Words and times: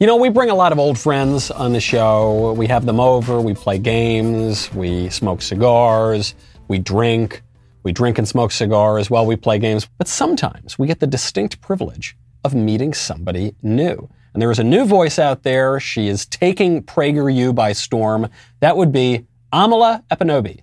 You 0.00 0.06
know, 0.06 0.14
we 0.14 0.28
bring 0.28 0.48
a 0.48 0.54
lot 0.54 0.70
of 0.70 0.78
old 0.78 0.96
friends 0.96 1.50
on 1.50 1.72
the 1.72 1.80
show. 1.80 2.52
We 2.52 2.68
have 2.68 2.86
them 2.86 3.00
over, 3.00 3.40
we 3.40 3.52
play 3.52 3.78
games, 3.78 4.72
we 4.72 5.08
smoke 5.08 5.42
cigars, 5.42 6.36
we 6.68 6.78
drink, 6.78 7.42
we 7.82 7.90
drink 7.90 8.16
and 8.16 8.28
smoke 8.28 8.52
cigars 8.52 9.10
while 9.10 9.26
we 9.26 9.34
play 9.34 9.58
games. 9.58 9.88
But 9.98 10.06
sometimes 10.06 10.78
we 10.78 10.86
get 10.86 11.00
the 11.00 11.08
distinct 11.08 11.60
privilege 11.60 12.16
of 12.44 12.54
meeting 12.54 12.94
somebody 12.94 13.56
new. 13.60 14.08
And 14.34 14.40
there 14.40 14.52
is 14.52 14.60
a 14.60 14.64
new 14.64 14.84
voice 14.84 15.18
out 15.18 15.42
there. 15.42 15.80
She 15.80 16.06
is 16.06 16.26
taking 16.26 16.84
PragerU 16.84 17.52
by 17.52 17.72
storm. 17.72 18.28
That 18.60 18.76
would 18.76 18.92
be 18.92 19.26
Amala 19.52 20.04
Ekpunobi. 20.12 20.60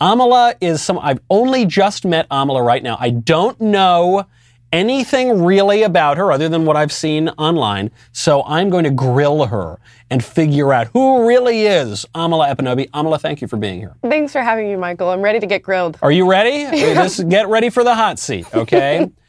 Amala 0.00 0.54
is 0.60 0.80
some, 0.80 1.00
I've 1.00 1.18
only 1.28 1.66
just 1.66 2.04
met 2.04 2.28
Amala 2.28 2.64
right 2.64 2.84
now. 2.84 2.96
I 3.00 3.10
don't 3.10 3.60
know 3.60 4.24
anything 4.72 5.44
really 5.44 5.82
about 5.82 6.16
her 6.16 6.32
other 6.32 6.48
than 6.48 6.64
what 6.64 6.76
I've 6.76 6.92
seen 6.92 7.28
online. 7.30 7.90
So 8.12 8.42
I'm 8.44 8.70
going 8.70 8.84
to 8.84 8.90
grill 8.90 9.46
her 9.46 9.78
and 10.10 10.24
figure 10.24 10.72
out 10.72 10.88
who 10.88 11.26
really 11.26 11.62
is 11.66 12.06
Amala 12.14 12.54
Ekpunobi. 12.54 12.90
Amala, 12.90 13.20
thank 13.20 13.40
you 13.40 13.48
for 13.48 13.56
being 13.56 13.78
here. 13.78 13.94
Thanks 14.02 14.32
for 14.32 14.42
having 14.42 14.68
me, 14.68 14.76
Michael. 14.76 15.10
I'm 15.10 15.22
ready 15.22 15.40
to 15.40 15.46
get 15.46 15.62
grilled. 15.62 15.98
Are 16.02 16.12
you 16.12 16.28
ready? 16.28 16.64
this, 16.94 17.20
get 17.20 17.48
ready 17.48 17.70
for 17.70 17.84
the 17.84 17.94
hot 17.94 18.18
seat, 18.18 18.46
okay? 18.54 19.10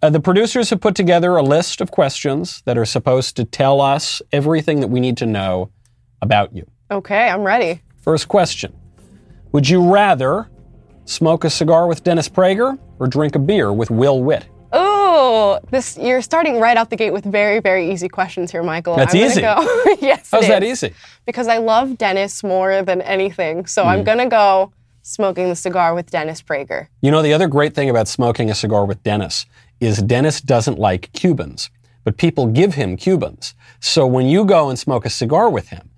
Uh, 0.00 0.08
the 0.08 0.18
producers 0.20 0.70
have 0.70 0.80
put 0.80 0.94
together 0.94 1.36
a 1.36 1.42
list 1.42 1.82
of 1.82 1.90
questions 1.90 2.62
that 2.64 2.78
are 2.78 2.86
supposed 2.86 3.36
to 3.36 3.44
tell 3.44 3.82
us 3.82 4.22
everything 4.32 4.80
that 4.80 4.88
we 4.88 4.98
need 4.98 5.16
to 5.18 5.26
know 5.26 5.70
about 6.22 6.54
you. 6.54 6.66
Okay, 6.90 7.28
I'm 7.28 7.42
ready. 7.42 7.82
First 8.00 8.26
question 8.26 8.74
Would 9.52 9.68
you 9.68 9.92
rather 9.92 10.48
smoke 11.04 11.44
a 11.44 11.50
cigar 11.50 11.86
with 11.86 12.02
Dennis 12.02 12.30
Prager 12.30 12.78
or 12.98 13.06
drink 13.06 13.34
a 13.34 13.38
beer 13.38 13.72
with 13.72 13.90
Will 13.90 14.22
Witt? 14.22 14.46
Oh, 15.16 15.60
this 15.70 15.96
you're 15.96 16.20
starting 16.22 16.58
right 16.58 16.76
out 16.76 16.90
the 16.90 16.96
gate 16.96 17.12
with 17.12 17.24
very, 17.24 17.60
very 17.60 17.92
easy 17.92 18.08
questions 18.08 18.50
here, 18.50 18.64
Michael. 18.64 18.96
That's 18.96 19.14
I'm 19.14 19.20
easy. 19.20 19.42
Go, 19.42 19.54
yes. 20.00 20.28
How's 20.32 20.48
that 20.48 20.64
is. 20.64 20.82
easy? 20.82 20.94
Because 21.24 21.46
I 21.46 21.58
love 21.58 21.96
Dennis 21.98 22.42
more 22.42 22.82
than 22.82 23.00
anything. 23.02 23.66
So 23.66 23.82
Hmm. 23.84 23.88
I'm 23.90 24.04
gonna 24.04 24.28
go 24.28 24.72
smoking 25.02 25.48
the 25.48 25.54
cigar 25.54 25.94
with 25.94 26.10
Dennis 26.10 26.42
Prager. 26.42 26.88
You 27.00 27.12
know, 27.12 27.22
the 27.22 27.32
other 27.32 27.46
great 27.46 27.74
thing 27.76 27.88
about 27.90 28.08
smoking 28.08 28.50
a 28.50 28.54
cigar 28.56 28.84
with 28.84 29.02
Dennis 29.04 29.46
is 29.78 29.98
Dennis 30.02 30.40
doesn't 30.40 30.78
like 30.80 31.12
Cubans, 31.12 31.70
but 32.02 32.16
people 32.16 32.46
give 32.46 32.74
him 32.74 32.96
Cubans. 32.96 33.54
So 33.80 34.06
when 34.08 34.26
you 34.26 34.44
go 34.44 34.68
and 34.68 34.76
smoke 34.78 35.04
a 35.06 35.10
cigar 35.10 35.48
with 35.48 35.68
him, 35.68 35.90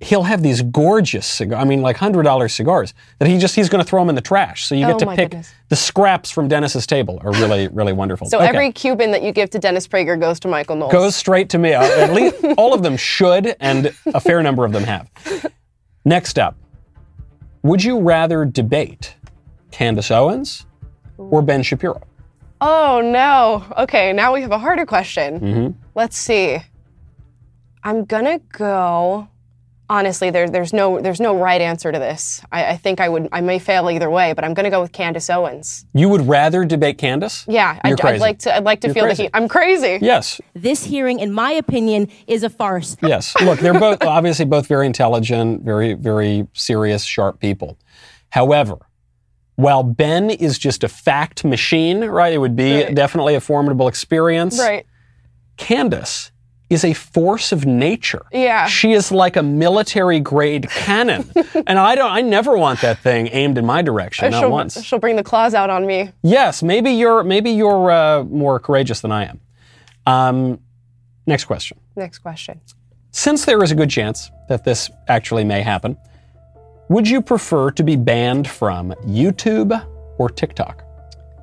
he'll 0.00 0.24
have 0.24 0.42
these 0.42 0.60
gorgeous 0.62 1.26
cigars, 1.26 1.58
I 1.60 1.64
mean, 1.64 1.80
like 1.80 1.96
$100 1.96 2.50
cigars, 2.50 2.92
that 3.18 3.28
he 3.28 3.38
just, 3.38 3.54
he's 3.54 3.68
going 3.70 3.82
to 3.82 3.88
throw 3.88 4.00
them 4.02 4.10
in 4.10 4.14
the 4.14 4.20
trash. 4.20 4.66
So 4.66 4.74
you 4.74 4.84
Oh 4.84 4.88
get 4.88 4.98
to 4.98 5.06
pick 5.16 5.30
goodness. 5.30 5.52
the 5.70 5.76
scraps 5.76 6.30
from 6.30 6.48
Dennis's 6.48 6.86
table 6.86 7.18
are 7.24 7.32
really, 7.32 7.68
really 7.72 7.94
wonderful. 7.94 8.26
So 8.28 8.36
Okay. 8.38 8.46
every 8.48 8.72
Cuban 8.72 9.10
that 9.12 9.22
you 9.22 9.32
give 9.32 9.48
to 9.50 9.58
Dennis 9.58 9.88
Prager 9.88 10.20
goes 10.20 10.38
to 10.40 10.48
Michael 10.48 10.76
Knowles. 10.76 10.92
goes 10.92 11.16
straight 11.16 11.48
to 11.50 11.58
me. 11.58 11.72
Uh, 11.72 11.82
At 11.82 12.12
least 12.12 12.36
all 12.58 12.74
of 12.74 12.82
them 12.82 12.96
should, 12.98 13.56
and 13.60 13.94
a 14.14 14.20
fair 14.20 14.42
number 14.42 14.64
of 14.66 14.72
them 14.72 14.84
have. 14.84 15.08
Next 16.04 16.38
up, 16.38 16.56
would 17.62 17.82
you 17.82 17.98
rather 17.98 18.44
debate 18.44 19.14
Candace 19.70 20.10
Owens 20.10 20.66
or 21.16 21.40
Ben 21.42 21.62
Shapiro? 21.62 22.02
Oh 22.60 23.00
no. 23.02 23.64
Okay, 23.82 24.12
now 24.12 24.32
we 24.34 24.42
have 24.42 24.52
a 24.52 24.58
harder 24.58 24.86
question. 24.86 25.40
Mm-hmm. 25.40 25.78
Let's 25.94 26.16
see. 26.16 26.58
I'm 27.82 28.04
gonna 28.04 28.38
go. 28.52 29.28
Honestly, 29.88 30.30
there, 30.30 30.48
there's 30.48 30.72
no 30.72 31.00
there's 31.00 31.20
no 31.20 31.36
right 31.38 31.60
answer 31.60 31.92
to 31.92 31.98
this. 31.98 32.42
I, 32.50 32.70
I 32.72 32.76
think 32.76 33.00
I 33.00 33.08
would 33.08 33.28
I 33.30 33.40
may 33.40 33.60
fail 33.60 33.88
either 33.88 34.10
way, 34.10 34.32
but 34.32 34.44
I'm 34.44 34.52
gonna 34.52 34.70
go 34.70 34.80
with 34.82 34.90
Candace 34.90 35.30
Owens. 35.30 35.86
You 35.94 36.08
would 36.08 36.26
rather 36.26 36.64
debate 36.64 36.98
Candace? 36.98 37.44
Yeah, 37.46 37.78
You're 37.84 37.94
I'd, 37.94 38.00
crazy. 38.00 38.14
I'd 38.16 38.20
like 38.20 38.38
to 38.40 38.56
I'd 38.56 38.64
like 38.64 38.80
to 38.80 38.88
You're 38.88 38.94
feel 38.94 39.04
crazy. 39.04 39.16
the 39.16 39.22
heat. 39.24 39.30
I'm 39.34 39.46
crazy. 39.48 39.98
Yes, 40.02 40.40
This 40.54 40.82
hearing, 40.84 41.20
in 41.20 41.32
my 41.32 41.52
opinion, 41.52 42.08
is 42.26 42.42
a 42.42 42.50
farce. 42.50 42.96
yes. 43.02 43.34
Look, 43.40 43.60
they're 43.60 43.78
both 43.78 44.02
obviously 44.02 44.44
both 44.44 44.66
very 44.66 44.86
intelligent, 44.86 45.62
very, 45.62 45.94
very 45.94 46.48
serious, 46.52 47.04
sharp 47.04 47.38
people. 47.38 47.78
However, 48.30 48.78
while 49.54 49.84
Ben 49.84 50.30
is 50.30 50.58
just 50.58 50.82
a 50.84 50.88
fact 50.88 51.44
machine, 51.44 52.04
right? 52.04 52.32
It 52.32 52.38
would 52.38 52.56
be 52.56 52.82
Right. 52.82 52.94
definitely 52.94 53.36
a 53.36 53.40
formidable 53.40 53.86
experience. 53.88 54.58
Right. 54.58 54.84
Candace 55.56 56.32
is 56.68 56.84
a 56.84 56.92
force 56.92 57.52
of 57.52 57.64
nature. 57.64 58.24
Yeah. 58.32 58.66
She 58.66 58.92
is 58.92 59.12
like 59.12 59.36
a 59.36 59.42
military 59.42 60.20
grade 60.20 60.68
cannon. 60.68 61.30
and 61.66 61.78
I 61.78 61.94
don't 61.94 62.10
I 62.10 62.22
never 62.22 62.56
want 62.56 62.80
that 62.80 62.98
thing 62.98 63.28
aimed 63.32 63.58
in 63.58 63.64
my 63.64 63.82
direction, 63.82 64.30
not 64.30 64.40
she'll, 64.40 64.50
once. 64.50 64.82
she'll 64.82 64.98
bring 64.98 65.16
the 65.16 65.22
claws 65.22 65.54
out 65.54 65.70
on 65.70 65.86
me. 65.86 66.10
Yes, 66.22 66.62
maybe 66.62 66.90
you're 66.90 67.22
maybe 67.22 67.50
you're 67.50 67.90
uh, 67.90 68.24
more 68.24 68.58
courageous 68.58 69.00
than 69.00 69.12
I 69.12 69.26
am. 69.26 69.40
Um, 70.06 70.60
next 71.26 71.44
question. 71.44 71.78
Next 71.94 72.18
question. 72.18 72.60
Since 73.12 73.44
there 73.44 73.62
is 73.62 73.70
a 73.70 73.74
good 73.74 73.90
chance 73.90 74.30
that 74.48 74.64
this 74.64 74.90
actually 75.08 75.44
may 75.44 75.62
happen, 75.62 75.96
would 76.88 77.08
you 77.08 77.22
prefer 77.22 77.70
to 77.72 77.82
be 77.82 77.96
banned 77.96 78.48
from 78.48 78.90
YouTube 79.06 79.72
or 80.18 80.28
TikTok? 80.28 80.85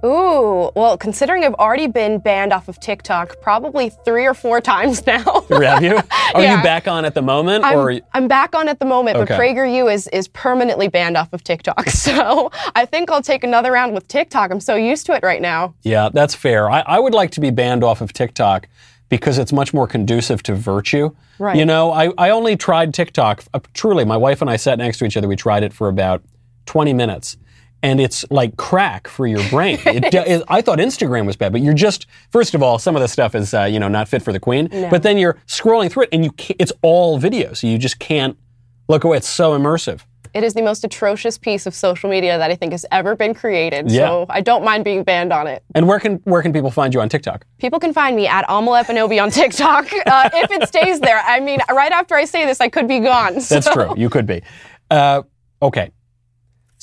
Ooh, 0.06 0.70
well, 0.76 0.98
considering 0.98 1.44
I've 1.46 1.54
already 1.54 1.88
been 1.88 2.20
banned 2.20 2.52
off 2.52 2.68
of 2.68 2.80
TikTok 2.80 3.40
probably 3.42 3.90
three 3.90 4.26
or 4.26 4.34
four 4.34 4.60
times 4.74 5.06
now. 5.08 5.46
Have 5.50 5.82
you? 5.84 5.96
Are 6.36 6.42
Yeah. 6.42 6.58
you 6.58 6.64
back 6.64 6.88
on 6.88 7.06
at 7.06 7.14
the 7.14 7.22
moment, 7.22 7.64
I'm, 7.64 7.78
or 7.78 7.94
I'm 8.14 8.28
back 8.28 8.54
on 8.56 8.68
at 8.68 8.80
the 8.80 8.86
moment, 8.86 9.16
Okay. 9.18 9.26
but 9.38 9.40
PragerU 9.40 9.92
is 9.94 10.08
is 10.10 10.28
permanently 10.28 10.88
banned 10.90 11.16
off 11.18 11.32
of 11.34 11.44
TikTok. 11.44 11.88
So 12.04 12.52
I 12.76 12.86
think 12.86 13.10
I'll 13.10 13.22
take 13.22 13.46
another 13.46 13.72
round 13.72 13.94
with 13.94 14.08
TikTok. 14.10 14.52
I'm 14.52 14.60
so 14.60 14.76
used 14.76 15.06
to 15.06 15.14
it 15.14 15.24
right 15.24 15.42
now. 15.42 15.74
Yeah, 15.84 16.10
that's 16.14 16.36
fair. 16.36 16.70
I, 16.70 16.82
I 16.82 17.00
would 17.00 17.14
like 17.14 17.32
to 17.32 17.40
be 17.40 17.50
banned 17.50 17.82
off 17.84 18.02
of 18.02 18.12
TikTok 18.12 18.68
because 19.08 19.38
it's 19.38 19.54
much 19.54 19.74
more 19.74 19.88
conducive 19.88 20.44
to 20.44 20.56
virtue. 20.56 21.12
Right. 21.40 21.56
You 21.56 21.64
know, 21.66 21.92
I, 21.92 22.12
I 22.18 22.32
only 22.32 22.58
tried 22.58 22.94
TikTok. 22.94 23.46
Uh, 23.54 23.60
truly, 23.74 24.04
my 24.04 24.18
wife 24.18 24.42
and 24.42 24.50
I 24.50 24.58
sat 24.58 24.80
next 24.80 24.98
to 25.00 25.06
each 25.06 25.16
other. 25.16 25.28
We 25.30 25.36
tried 25.38 25.64
it 25.64 25.72
for 25.72 25.88
about 25.88 26.24
20 26.66 26.92
minutes. 26.94 27.38
And 27.84 28.00
it's 28.00 28.24
like 28.32 28.56
crack 28.58 29.08
for 29.10 29.28
your 29.28 29.48
brain. 29.50 29.78
It, 29.86 30.06
it- 30.14 30.44
I 30.48 30.62
thought 30.62 30.80
Instagram 30.80 31.26
was 31.28 31.36
bad, 31.36 31.52
but 31.52 31.62
you're 31.62 31.74
just, 31.74 32.08
first 32.32 32.56
of 32.56 32.64
all, 32.64 32.80
some 32.80 32.96
of 32.96 33.02
the 33.02 33.08
stuff 33.10 33.36
is, 33.36 33.54
uh, 33.54 33.64
you 33.66 33.80
know, 33.80 33.90
not 33.90 34.08
fit 34.08 34.22
for 34.24 34.32
the 34.32 34.40
queen. 34.40 34.70
But 34.90 35.04
then 35.04 35.18
you're 35.18 35.36
scrolling 35.48 35.92
through 35.92 36.04
it 36.04 36.10
and 36.14 36.24
you 36.24 36.32
can't, 36.32 36.56
it's 36.60 36.72
all 36.82 37.18
video. 37.18 37.54
So 37.54 37.68
you 37.68 37.78
just 37.78 38.00
can't 38.00 38.38
look 38.88 39.04
away. 39.04 39.18
It's 39.18 39.28
so 39.30 39.52
immersive. 39.58 40.02
It 40.34 40.44
is 40.44 40.56
the 40.56 40.64
most 40.64 40.84
atrocious 40.84 41.38
piece 41.38 41.68
of 41.68 41.76
social 41.76 42.10
media 42.10 42.40
that 42.40 42.50
I 42.50 42.56
think 42.56 42.72
has 42.72 42.88
ever 42.92 43.16
been 43.16 43.36
created. 43.36 43.92
Yeah. 43.92 44.08
So 44.08 44.26
I 44.30 44.42
don't 44.42 44.64
mind 44.64 44.84
being 44.84 45.04
banned 45.04 45.32
on 45.32 45.46
it. 45.46 45.62
And 45.76 45.88
where 45.88 46.00
can, 46.00 46.16
where 46.24 46.42
can 46.42 46.52
people 46.52 46.72
find 46.72 46.92
you 46.92 47.02
on 47.02 47.10
TikTok? 47.10 47.46
People 47.60 47.80
can 47.80 47.94
find 47.94 48.16
me 48.16 48.26
at 48.28 48.48
Amala 48.48 48.84
Ekpunobi 48.84 49.22
on 49.22 49.30
TikTok. 49.30 49.92
Uh, 50.08 50.30
if 50.34 50.50
it 50.52 50.68
stays 50.68 51.00
there, 51.02 51.22
I 51.26 51.40
mean, 51.40 51.60
right 51.72 51.92
after 51.92 52.16
I 52.16 52.26
say 52.26 52.46
this, 52.46 52.60
I 52.62 52.68
could 52.70 52.88
be 52.88 53.00
gone. 53.00 53.36
That's 53.36 53.70
true. 53.72 53.94
You 53.96 54.10
could 54.10 54.26
be. 54.26 54.42
Uh, 54.90 55.22
okay. 55.62 55.92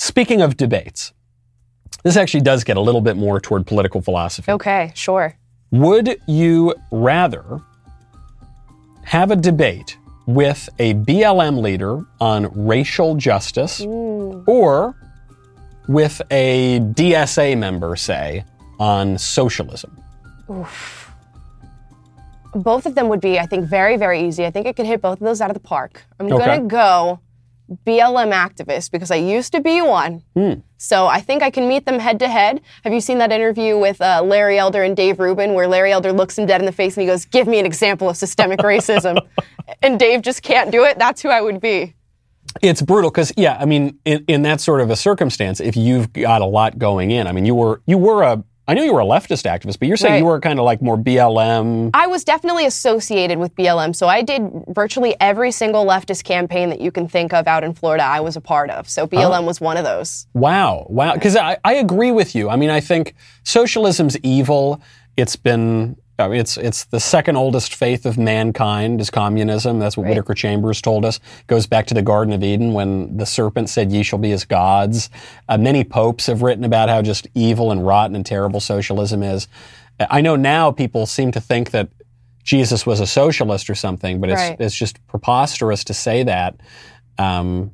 Speaking 0.03 0.41
of 0.41 0.57
debates, 0.57 1.13
this 2.05 2.17
actually 2.17 2.41
does 2.41 2.65
get 2.65 2.79
a 2.79 2.81
little 2.81 3.03
bit 3.03 3.19
more 3.19 3.39
toward 3.39 3.67
political 3.67 4.01
philosophy. 4.01 4.51
Okay, 4.51 4.93
sure. 4.95 5.37
Would 5.73 6.19
you 6.27 6.75
rather 6.91 7.61
have 9.05 9.31
a 9.31 9.37
debate 9.37 9.99
with 10.25 10.71
a 10.79 10.95
BLM 10.95 11.61
leader 11.61 12.01
on 12.19 12.51
racial 12.67 13.15
justice 13.15 13.83
or 13.83 14.97
with 15.87 16.23
a 16.31 16.81
DSA 16.81 17.59
member, 17.59 17.95
say, 17.95 18.45
on 18.79 19.19
socialism? 19.19 20.03
Both 22.55 22.87
of 22.87 22.95
them 22.95 23.11
would 23.11 23.21
be, 23.21 23.39
I 23.39 23.45
think, 23.45 23.67
very, 23.67 23.99
very 23.99 24.27
easy. 24.27 24.47
I 24.47 24.51
think 24.51 24.67
I 24.67 24.73
could 24.73 24.87
hit 24.87 25.03
both 25.03 25.21
of 25.21 25.27
those 25.27 25.43
out 25.43 25.51
of 25.51 25.55
the 25.55 25.61
park. 25.61 26.03
I'm 26.19 26.33
Okay. 26.33 26.43
going 26.47 26.63
to 26.63 26.67
go 26.67 27.21
BLM 27.87 28.33
activist 28.33 28.91
because 28.91 29.11
I 29.11 29.17
used 29.17 29.53
to 29.53 29.61
be 29.61 29.81
one. 29.81 30.23
Hmm. 30.35 30.55
So 30.77 31.07
I 31.07 31.21
think 31.21 31.43
I 31.43 31.51
can 31.51 31.69
meet 31.69 31.87
them 31.87 31.99
head 31.99 32.19
to 32.21 32.29
head. 32.29 32.61
Have 32.85 32.93
you 32.93 33.01
seen 33.01 33.19
that 33.19 33.33
interview 33.33 33.79
with 33.79 34.01
uh, 34.01 34.23
Larry 34.25 34.59
Elder 34.59 34.83
and 34.83 34.97
Dave 34.97 35.21
Rubin 35.21 35.55
where 35.55 35.69
Larry 35.69 35.93
Elder 35.93 36.13
looks 36.13 36.39
him 36.39 36.47
dead 36.47 36.61
in 36.61 36.67
the 36.67 36.73
face 36.73 36.97
and 36.97 37.03
he 37.03 37.07
goes, 37.07 37.25
Give 37.25 37.47
me 37.47 37.59
an 37.59 37.67
example 37.67 38.09
of 38.09 38.17
systemic 38.17 38.59
racism? 38.61 39.19
and 39.83 39.99
Dave 39.99 40.23
just 40.23 40.43
can't 40.43 40.71
do 40.71 40.85
it? 40.85 40.99
That's 40.99 41.23
who 41.23 41.29
I 41.29 41.41
would 41.41 41.61
be. 41.61 41.95
It's 42.63 42.83
brutal 42.83 43.11
because, 43.11 43.33
yeah, 43.37 43.57
I 43.61 43.65
mean, 43.65 43.99
in, 44.05 44.25
in 44.27 44.43
that 44.43 44.61
sort 44.61 44.81
of 44.81 44.91
a 44.91 44.97
circumstance, 44.97 45.61
if 45.61 45.77
you've 45.77 46.13
got 46.13 46.41
a 46.41 46.47
lot 46.47 46.79
going 46.79 47.13
in, 47.13 47.27
I 47.27 47.33
mean, 47.33 47.45
you 47.45 47.55
were 47.55 47.81
you 47.87 47.97
were 47.97 48.23
a 48.23 48.43
I 48.71 48.75
knew 48.75 48.85
you 48.85 48.95
were 48.95 49.01
a 49.01 49.05
leftist 49.05 49.51
activist, 49.51 49.81
but 49.81 49.89
you're 49.89 49.97
saying 49.97 50.13
Right. 50.15 50.19
you 50.19 50.25
were 50.27 50.39
kind 50.39 50.61
of 50.61 50.65
like 50.65 50.81
more 50.81 50.97
BLM. 50.97 51.91
I 51.93 52.07
was 52.07 52.23
definitely 52.23 52.67
associated 52.67 53.39
with 53.39 53.53
BLM, 53.57 53.97
so 53.97 54.07
I 54.07 54.23
did 54.23 54.43
virtually 54.69 55.17
every 55.21 55.51
single 55.51 55.85
leftist 55.85 56.23
campaign 56.23 56.69
that 56.71 56.81
you 56.81 56.93
can 56.93 57.09
think 57.09 57.33
of 57.33 57.49
out 57.49 57.65
in 57.65 57.75
Florida. 57.75 58.05
I 58.05 58.21
was 58.21 58.37
a 58.37 58.41
part 58.41 58.71
of, 58.71 58.89
so 58.89 59.09
BLM 59.09 59.45
was 59.45 59.61
one 59.61 59.77
of 59.77 59.85
those. 59.85 60.29
Wow, 60.35 60.87
wow. 60.89 61.15
Because 61.15 61.35
I, 61.35 61.59
I 61.65 61.75
agree 61.75 62.13
with 62.13 62.37
you. 62.37 62.49
I 62.49 62.55
mean, 62.55 62.71
I 62.71 62.79
think 62.79 63.15
socialism's 63.43 64.17
evil. 64.23 64.81
It's 65.17 65.35
been. 65.35 65.97
I 66.27 66.29
mean, 66.29 66.41
it's 66.41 66.57
it's 66.57 66.85
the 66.85 67.01
second 67.01 67.37
oldest 67.37 67.75
faith 67.75 68.07
of 68.07 68.19
mankind 68.19 69.01
is 69.01 69.11
communism. 69.11 69.79
That's 69.79 69.97
what 69.97 70.07
Whittaker 70.07 70.35
Chambers 70.35 70.81
told 70.81 71.05
us. 71.05 71.21
Goes 71.47 71.67
back 71.67 71.87
to 71.87 71.95
the 71.95 72.03
Garden 72.03 72.33
of 72.33 72.43
Eden 72.43 72.73
when 72.73 73.17
the 73.17 73.27
serpent 73.27 73.69
said, 73.69 73.91
"Ye 73.93 74.03
shall 74.03 74.19
be 74.19 74.33
as 74.33 74.45
gods." 74.45 75.11
Uh, 75.49 75.59
many 75.59 75.85
popes 75.85 76.27
have 76.27 76.43
written 76.43 76.65
about 76.65 76.89
how 76.89 77.03
just 77.03 77.27
evil 77.35 77.71
and 77.73 77.87
rotten 77.87 78.15
and 78.17 78.25
terrible 78.25 78.61
socialism 78.61 79.23
is. 79.23 79.49
I 80.09 80.21
know 80.21 80.37
now 80.37 80.71
people 80.71 81.07
seem 81.07 81.31
to 81.33 81.41
think 81.41 81.73
that 81.73 81.89
Jesus 82.43 82.87
was 82.87 83.01
a 83.01 83.07
socialist 83.07 83.69
or 83.69 83.75
something, 83.75 84.21
but 84.21 84.31
it's 84.31 84.41
Right. 84.41 84.57
it's 84.61 84.75
just 84.75 85.05
preposterous 85.07 85.85
to 85.85 85.95
say 85.95 86.23
that. 86.23 86.57
Um, 87.19 87.73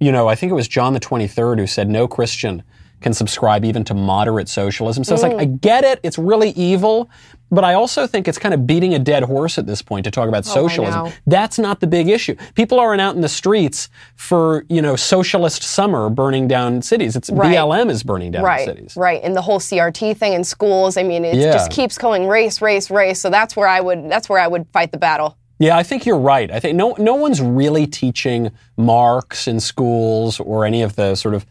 you 0.00 0.12
know, 0.12 0.28
I 0.28 0.34
think 0.34 0.50
it 0.50 0.54
was 0.54 0.68
John 0.68 0.92
the 0.92 1.00
23rd 1.00 1.58
who 1.58 1.66
said 1.66 1.88
no 1.88 2.06
Christian 2.06 2.62
can 3.04 3.12
subscribe 3.12 3.64
even 3.64 3.84
to 3.84 3.94
moderate 3.94 4.48
socialism. 4.48 5.04
So 5.04 5.14
it's 5.14 5.22
Mm. 5.22 5.28
like, 5.34 5.40
I 5.42 5.44
get 5.44 5.84
it, 5.84 6.00
it's 6.02 6.18
really 6.18 6.50
evil, 6.56 7.08
but 7.50 7.62
I 7.62 7.74
also 7.74 8.06
think 8.06 8.26
it's 8.26 8.38
kind 8.38 8.54
of 8.54 8.66
beating 8.66 8.94
a 8.94 8.98
dead 8.98 9.22
horse 9.22 9.58
at 9.58 9.66
this 9.66 9.82
point 9.82 10.04
to 10.04 10.10
talk 10.10 10.26
about 10.28 10.44
Oh, 10.48 10.50
socialism. 10.54 11.12
That's 11.26 11.58
not 11.58 11.80
the 11.80 11.86
big 11.86 12.08
issue. 12.08 12.34
People 12.54 12.80
aren't 12.80 13.00
out 13.02 13.14
in 13.14 13.20
the 13.20 13.28
streets 13.28 13.90
for, 14.16 14.64
you 14.70 14.80
know, 14.82 14.96
socialist 14.96 15.62
summer 15.62 16.08
burning 16.08 16.48
down 16.48 16.80
cities. 16.82 17.14
It's 17.14 17.28
Right. 17.30 17.52
BLM 17.52 17.90
is 17.90 18.02
burning 18.02 18.32
down 18.32 18.42
Right, 18.42 18.64
cities. 18.64 18.94
right, 18.96 19.20
and 19.22 19.36
the 19.36 19.42
whole 19.42 19.60
CRT 19.60 20.14
thing 20.14 20.32
in 20.32 20.42
schools. 20.42 20.96
I 20.96 21.02
mean, 21.02 21.24
it 21.24 21.36
Yeah. 21.36 21.52
just 21.52 21.70
keeps 21.70 21.98
going 21.98 22.26
race, 22.26 22.60
race, 22.62 22.90
race. 22.90 23.20
So 23.20 23.28
that's 23.30 23.54
where 23.54 23.68
I 23.68 23.80
would 23.80 24.10
that's 24.10 24.28
where 24.30 24.40
I 24.40 24.48
would 24.48 24.66
fight 24.72 24.90
the 24.92 24.98
battle. 24.98 25.36
Yeah, 25.58 25.76
I 25.76 25.82
think 25.84 26.04
you're 26.06 26.18
right. 26.18 26.50
I 26.50 26.58
think 26.58 26.74
no 26.76 26.96
no 26.98 27.14
one's 27.14 27.40
really 27.40 27.86
teaching 27.86 28.50
Marx 28.76 29.46
in 29.46 29.60
schools 29.60 30.40
or 30.40 30.64
any 30.64 30.82
of 30.82 30.96
the 30.96 31.14
sort 31.14 31.34
of 31.34 31.44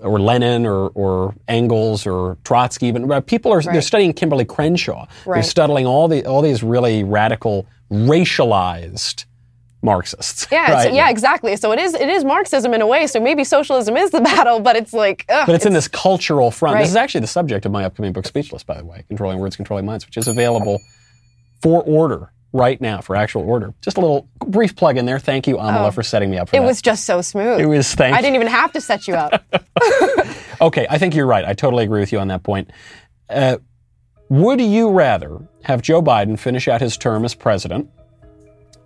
or 0.00 0.20
Lenin 0.20 0.66
or, 0.66 0.88
or 0.88 1.34
Engels 1.48 2.06
or 2.06 2.36
Trotsky. 2.44 2.86
Even 2.86 3.06
but 3.06 3.26
people 3.26 3.52
are 3.52 3.62
they're 3.62 3.82
studying 3.82 4.12
Kimberlé 4.12 4.46
Crenshaw. 4.46 5.06
They're 5.24 5.42
studying 5.42 5.86
all 5.86 6.08
the 6.08 6.24
all 6.26 6.42
these 6.42 6.62
really 6.62 7.04
radical 7.04 7.66
racialized 7.90 9.24
Marxists. 9.82 10.46
Yeah, 10.50 10.64
it's- 10.64 10.86
right? 10.86 10.94
yeah, 10.94 11.10
exactly. 11.10 11.56
So 11.56 11.72
it 11.72 11.78
is 11.78 11.94
it 11.94 12.08
is 12.08 12.24
Marxism 12.24 12.74
in 12.74 12.80
a 12.82 12.86
way. 12.86 13.06
So 13.06 13.20
maybe 13.20 13.44
socialism 13.44 13.96
is 13.96 14.10
the 14.10 14.20
battle, 14.32 14.60
but 14.60 14.76
it's 14.76 14.92
like, 14.92 15.24
ugh, 15.28 15.46
But 15.46 15.54
it's, 15.54 15.66
in 15.66 15.72
this 15.72 15.88
cultural 15.88 16.50
front. 16.50 16.74
Right. 16.74 16.82
This 16.82 16.90
is 16.90 16.96
actually 16.96 17.20
the 17.20 17.26
subject 17.28 17.66
of 17.66 17.72
my 17.72 17.84
upcoming 17.84 18.12
book, 18.12 18.26
Speechless, 18.26 18.64
by 18.64 18.78
the 18.78 18.84
way, 18.84 19.04
Controlling 19.08 19.38
Words, 19.38 19.56
Controlling 19.56 19.86
Minds, 19.86 20.06
which 20.06 20.16
is 20.16 20.28
available 20.28 20.80
for 21.62 21.82
order 21.84 22.32
right 22.52 22.80
now, 22.80 23.00
for 23.00 23.16
actual 23.16 23.42
order. 23.42 23.74
Just 23.82 23.96
a 23.98 24.00
little 24.00 24.28
brief 24.46 24.74
plug 24.76 24.96
in 24.96 25.04
there. 25.06 25.18
Thank 25.18 25.46
you, 25.46 25.56
Amala, 25.56 25.92
for 25.92 26.02
setting 26.02 26.30
me 26.30 26.38
up 26.38 26.48
for 26.48 26.56
Oh. 26.56 26.58
it 26.58 26.62
that. 26.62 26.66
was 26.66 26.80
just 26.80 27.04
so 27.04 27.20
smooth. 27.20 27.60
It 27.60 27.66
was 27.66 27.94
thank 27.94 28.16
I 28.16 28.20
didn't 28.22 28.36
even 28.36 28.46
have 28.48 28.72
to 28.72 28.80
set 28.80 29.06
you 29.08 29.14
up. 29.14 29.44
Okay, 30.58 30.86
I 30.88 30.96
think 30.96 31.14
you're 31.14 31.26
right. 31.26 31.44
I 31.44 31.52
totally 31.52 31.84
agree 31.84 32.00
with 32.00 32.12
you 32.12 32.18
on 32.18 32.28
that 32.28 32.42
point. 32.42 32.70
Uh, 33.28 33.58
would 34.30 34.58
you 34.58 34.88
rather 34.90 35.46
have 35.64 35.82
Joe 35.82 36.00
Biden 36.00 36.38
finish 36.38 36.66
out 36.66 36.80
his 36.80 36.96
term 36.96 37.26
as 37.26 37.34
president 37.34 37.90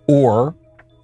or 0.07 0.53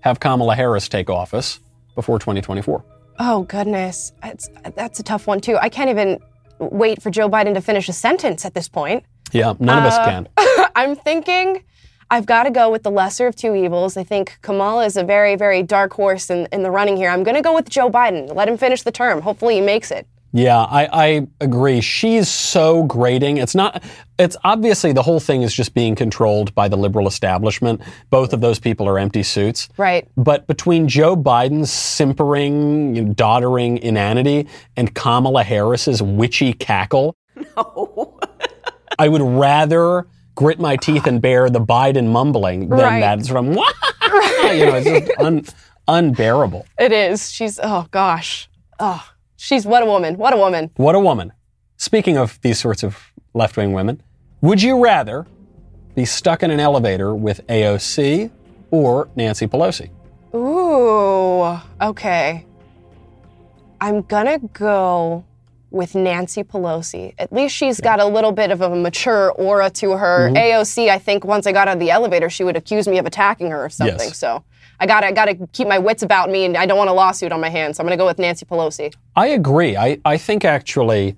have 0.01 0.19
Kamala 0.19 0.55
Harris 0.55 0.89
take 0.89 1.09
office 1.09 1.59
before 1.95 2.19
2024? 2.19 2.83
oh 3.19 3.43
goodness, 3.43 4.11
it's, 4.23 4.47
that's 4.75 4.99
a 4.99 5.03
tough 5.03 5.25
one 5.25 5.39
too. 5.39 5.57
I 5.57 5.69
can't 5.69 5.89
even 5.89 6.19
wait 6.59 7.01
for 7.01 7.09
Joe 7.09 7.29
Biden 7.29 7.53
to 7.55 7.61
finish 7.61 7.87
a 7.89 7.93
sentence 7.93 8.43
at 8.45 8.53
this 8.53 8.67
point. 8.67 9.05
Yeah, 9.31 9.53
none 9.59 9.79
of 9.79 9.85
Uh, 9.85 9.87
us 9.87 9.97
can. 10.05 10.27
I'm 10.75 10.95
thinking 10.97 11.63
I've 12.09 12.25
got 12.25 12.43
to 12.43 12.51
go 12.51 12.71
with 12.71 12.83
the 12.83 12.91
lesser 12.91 13.27
of 13.27 13.35
two 13.35 13.55
evils. 13.55 13.97
I 13.97 14.03
think 14.03 14.37
Kamala 14.41 14.85
is 14.85 14.95
a 14.95 15.03
very, 15.03 15.35
very 15.35 15.61
dark 15.61 15.93
horse 15.93 16.29
in, 16.29 16.47
in 16.51 16.63
the 16.63 16.71
running 16.71 16.95
here. 16.95 17.09
I'm 17.09 17.23
going 17.23 17.35
to 17.35 17.41
go 17.41 17.53
with 17.53 17.69
Joe 17.69 17.89
Biden. 17.89 18.33
Let 18.33 18.47
him 18.47 18.57
finish 18.57 18.83
the 18.83 18.91
term. 18.91 19.21
Hopefully 19.21 19.55
he 19.55 19.61
makes 19.61 19.91
it. 19.91 20.07
Yeah, 20.33 20.59
I, 20.59 20.87
I 20.91 21.27
agree. 21.41 21.81
She's 21.81 22.27
so 22.27 22.83
grating. 22.83 23.37
It's 23.37 23.55
not, 23.55 23.81
it's 24.19 24.35
obviously 24.43 24.91
the 24.91 25.01
whole 25.01 25.19
thing 25.19 25.41
is 25.41 25.53
just 25.53 25.73
being 25.73 25.95
controlled 25.95 26.53
by 26.53 26.67
the 26.67 26.75
liberal 26.75 27.07
establishment. 27.07 27.81
Both 28.09 28.33
of 28.33 28.41
those 28.41 28.59
people 28.59 28.87
are 28.87 28.99
empty 28.99 29.23
suits. 29.23 29.69
Right. 29.77 30.07
But 30.15 30.45
between 30.45 30.87
Joe 30.87 31.15
Biden's 31.15 31.71
simpering, 31.71 32.95
you 32.95 33.05
know, 33.05 33.13
doddering 33.13 33.79
inanity 33.79 34.47
and 34.75 34.93
Kamala 34.93 35.43
Harris's 35.43 36.01
witchy 36.01 36.53
cackle, 36.53 37.15
no. 37.57 38.19
I 38.99 39.07
would 39.07 39.21
rather 39.21 40.07
grit 40.37 40.59
my 40.59 40.75
teeth 40.75 41.07
and 41.07 41.19
bear 41.19 41.49
the 41.49 41.59
Biden 41.59 42.11
mumbling 42.11 42.69
than 42.69 42.77
Right. 42.79 42.99
that 42.99 43.25
sort 43.25 43.39
of, 43.43 43.45
you 43.55 43.57
know, 44.67 44.75
it's 44.75 44.85
just 44.85 45.11
un, 45.19 45.43
unbearable. 45.87 46.63
It 46.79 46.91
is. 46.91 47.31
She's, 47.31 47.59
oh 47.61 47.87
gosh. 47.89 48.47
Oh, 48.79 49.03
she's, 49.35 49.65
what 49.65 49.81
a 49.81 49.87
woman. 49.87 50.15
What 50.15 50.33
a 50.33 50.37
woman. 50.37 50.69
What 50.77 50.93
a 50.93 50.99
woman. 50.99 51.33
Speaking 51.77 52.17
of 52.17 52.39
these 52.41 52.59
sorts 52.59 52.83
of 52.83 53.11
left 53.33 53.57
wing 53.57 53.73
women, 53.73 53.99
would 54.41 54.61
you 54.61 54.79
rather 54.81 55.25
be 55.95 56.05
stuck 56.05 56.43
in 56.43 56.51
an 56.51 56.59
elevator 56.59 57.15
with 57.15 57.45
AOC 57.47 58.29
or 58.69 59.09
Nancy 59.15 59.47
Pelosi? 59.47 59.89
Ooh, 60.35 61.59
okay. 61.81 62.45
I'm 63.81 64.03
gonna 64.03 64.37
go 64.53 65.25
with 65.69 65.95
Nancy 65.95 66.43
Pelosi. 66.43 67.13
At 67.17 67.31
least 67.33 67.55
she's 67.55 67.81
got 67.81 67.99
a 67.99 68.05
little 68.05 68.31
bit 68.31 68.51
of 68.51 68.61
a 68.61 68.69
mature 68.75 69.31
aura 69.31 69.69
to 69.71 69.91
her. 69.91 70.29
Mm-hmm. 70.29 70.37
AOC, 70.37 70.89
I 70.89 70.97
think 70.97 71.25
once 71.25 71.45
I 71.45 71.51
got 71.51 71.67
out 71.67 71.75
of 71.75 71.79
the 71.79 71.91
elevator, 71.91 72.29
she 72.29 72.43
would 72.43 72.55
accuse 72.55 72.87
me 72.87 72.97
of 72.97 73.05
attacking 73.05 73.51
her 73.51 73.65
or 73.65 73.69
something. 73.69 73.99
Yes. 73.99 74.17
So 74.17 74.43
I 74.79 74.85
gotta 74.85 75.11
gotta 75.11 75.35
keep 75.53 75.67
my 75.67 75.79
wits 75.79 76.03
about 76.03 76.29
me, 76.29 76.45
and 76.45 76.55
I 76.55 76.65
don't 76.65 76.77
want 76.77 76.89
a 76.89 76.93
lawsuit 76.93 77.31
on 77.31 77.41
my 77.41 77.49
hands. 77.49 77.77
So 77.77 77.81
I'm 77.81 77.85
gonna 77.85 77.97
go 77.97 78.05
with 78.05 78.19
Nancy 78.19 78.45
Pelosi. 78.45 78.93
I 79.15 79.27
agree. 79.27 79.75
I, 79.75 79.99
I 80.05 80.17
think 80.17 80.45
actually 80.45 81.15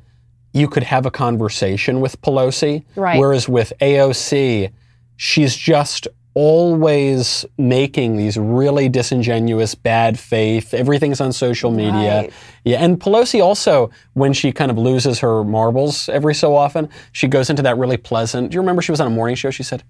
you 0.54 0.68
could 0.68 0.84
have 0.84 1.06
a 1.06 1.12
conversation 1.12 2.02
with 2.02 2.20
Pelosi. 2.22 2.84
Right. 2.96 3.20
Whereas 3.20 3.48
with 3.48 3.74
AOC, 3.82 4.72
she's 5.18 5.56
just 5.56 6.08
always 6.34 7.46
making 7.58 8.18
these 8.18 8.38
really 8.38 8.88
disingenuous, 8.88 9.76
bad 9.76 10.20
faith. 10.20 10.74
Everything's 10.74 11.20
on 11.20 11.34
social 11.34 11.72
media. 11.72 12.22
Right. 12.22 12.34
Yeah. 12.64 12.84
And 12.84 13.00
Pelosi 13.00 13.44
also, 13.44 13.90
when 14.14 14.34
she 14.34 14.52
kind 14.52 14.72
of 14.72 14.78
loses 14.78 15.20
her 15.20 15.44
marbles 15.44 16.08
every 16.10 16.36
so 16.36 16.56
often, 16.56 16.90
she 17.12 17.28
goes 17.28 17.50
into 17.50 17.62
that 17.64 17.78
really 17.78 17.98
pleasant. 17.98 18.52
Do 18.52 18.56
you 18.56 18.62
remember 18.62 18.82
she 18.82 18.92
was 18.92 19.02
on 19.02 19.08
a 19.08 19.12
morning 19.12 19.36
show? 19.36 19.50
She 19.52 19.64
said, 19.64 19.84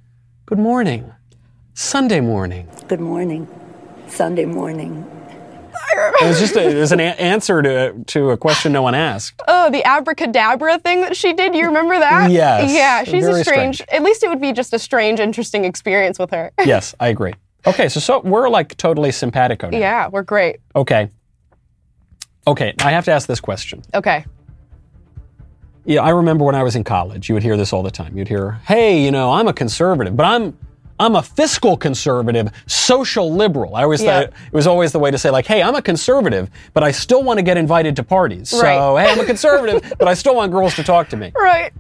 Good 0.46 0.60
morning. 0.60 1.12
Sunday 1.74 2.20
morning. 2.20 2.68
Good 2.88 3.00
morning. 3.00 3.48
Sunday 4.08 4.46
morning. 4.46 5.19
It 6.22 6.28
was 6.28 6.40
just 6.40 6.56
a, 6.56 6.70
it 6.70 6.80
was 6.80 6.92
an 6.92 7.00
a- 7.00 7.04
answer 7.20 7.62
to, 7.62 7.94
to 8.08 8.30
a 8.32 8.38
question 8.38 8.72
no 8.72 8.82
one 8.82 8.96
asked. 8.96 9.42
Oh, 9.48 9.70
the 9.70 9.84
abracadabra 9.84 10.80
thing 10.80 11.02
that 11.02 11.16
she 11.16 11.34
did. 11.34 11.56
You 11.56 11.66
remember 11.68 11.98
that? 12.00 12.32
Yes. 12.32 12.72
Yeah, 12.74 13.04
she's 13.04 13.26
Very 13.26 13.42
a 13.42 13.44
strange, 13.44 13.76
strange. 13.78 13.90
At 13.92 14.04
least 14.04 14.24
it 14.24 14.30
would 14.30 14.42
be 14.42 14.52
just 14.54 14.74
a 14.74 14.80
strange, 14.80 15.20
interesting 15.20 15.66
experience 15.66 16.18
with 16.20 16.32
her. 16.32 16.52
Yes, 16.66 16.94
I 17.00 17.08
agree. 17.10 17.34
Okay, 17.66 17.90
so, 17.90 18.00
so 18.00 18.20
we're 18.22 18.50
like 18.50 18.76
totally 18.78 19.12
simpatico 19.12 19.70
now. 19.70 19.78
yeah, 19.78 20.08
we're 20.08 20.24
great. 20.24 20.58
Okay. 20.76 21.10
Okay, 22.48 22.74
I 22.82 22.92
have 22.92 23.06
to 23.06 23.12
ask 23.12 23.28
this 23.28 23.40
question. 23.42 23.82
Okay. 23.94 24.26
Yeah, 25.86 26.02
I 26.04 26.10
remember 26.10 26.44
when 26.46 26.56
I 26.56 26.64
was 26.64 26.76
in 26.76 26.84
college, 26.84 27.30
you 27.30 27.36
would 27.36 27.44
hear 27.44 27.58
this 27.58 27.74
all 27.74 27.84
the 27.84 27.92
time. 27.92 28.18
You'd 28.18 28.28
hear, 28.28 28.60
"Hey, 28.68 29.04
you 29.04 29.12
know, 29.12 29.32
I'm 29.32 29.48
a 29.48 29.54
conservative, 29.54 30.16
but 30.16 30.26
I'm 30.26 30.58
I'm 31.00 31.16
a 31.16 31.22
fiscal 31.24 31.78
conservative, 31.78 32.52
social 32.68 33.32
liberal." 33.34 33.76
I 33.76 33.84
always 33.84 34.02
Yeah. 34.02 34.22
thought 34.22 34.24
it 34.26 34.54
was 34.54 34.68
always 34.68 34.92
the 34.92 35.00
way 35.00 35.12
to 35.12 35.18
say 35.18 35.30
like, 35.30 35.46
"Hey, 35.48 35.62
I'm 35.64 35.76
a 35.76 35.82
conservative, 35.82 36.50
but 36.74 36.84
I 36.84 36.92
still 36.92 37.24
want 37.24 37.38
to 37.38 37.44
get 37.44 37.58
invited 37.58 37.96
to 37.96 38.04
parties." 38.04 38.52
Right. 38.54 38.78
So, 38.78 38.98
hey, 38.98 39.10
I'm 39.12 39.20
a 39.20 39.26
conservative, 39.26 39.94
but 39.98 40.08
I 40.08 40.14
still 40.14 40.36
want 40.36 40.52
girls 40.52 40.76
to 40.76 40.84
talk 40.84 41.10
to 41.10 41.18
me. 41.18 41.32
Right. 41.40 41.72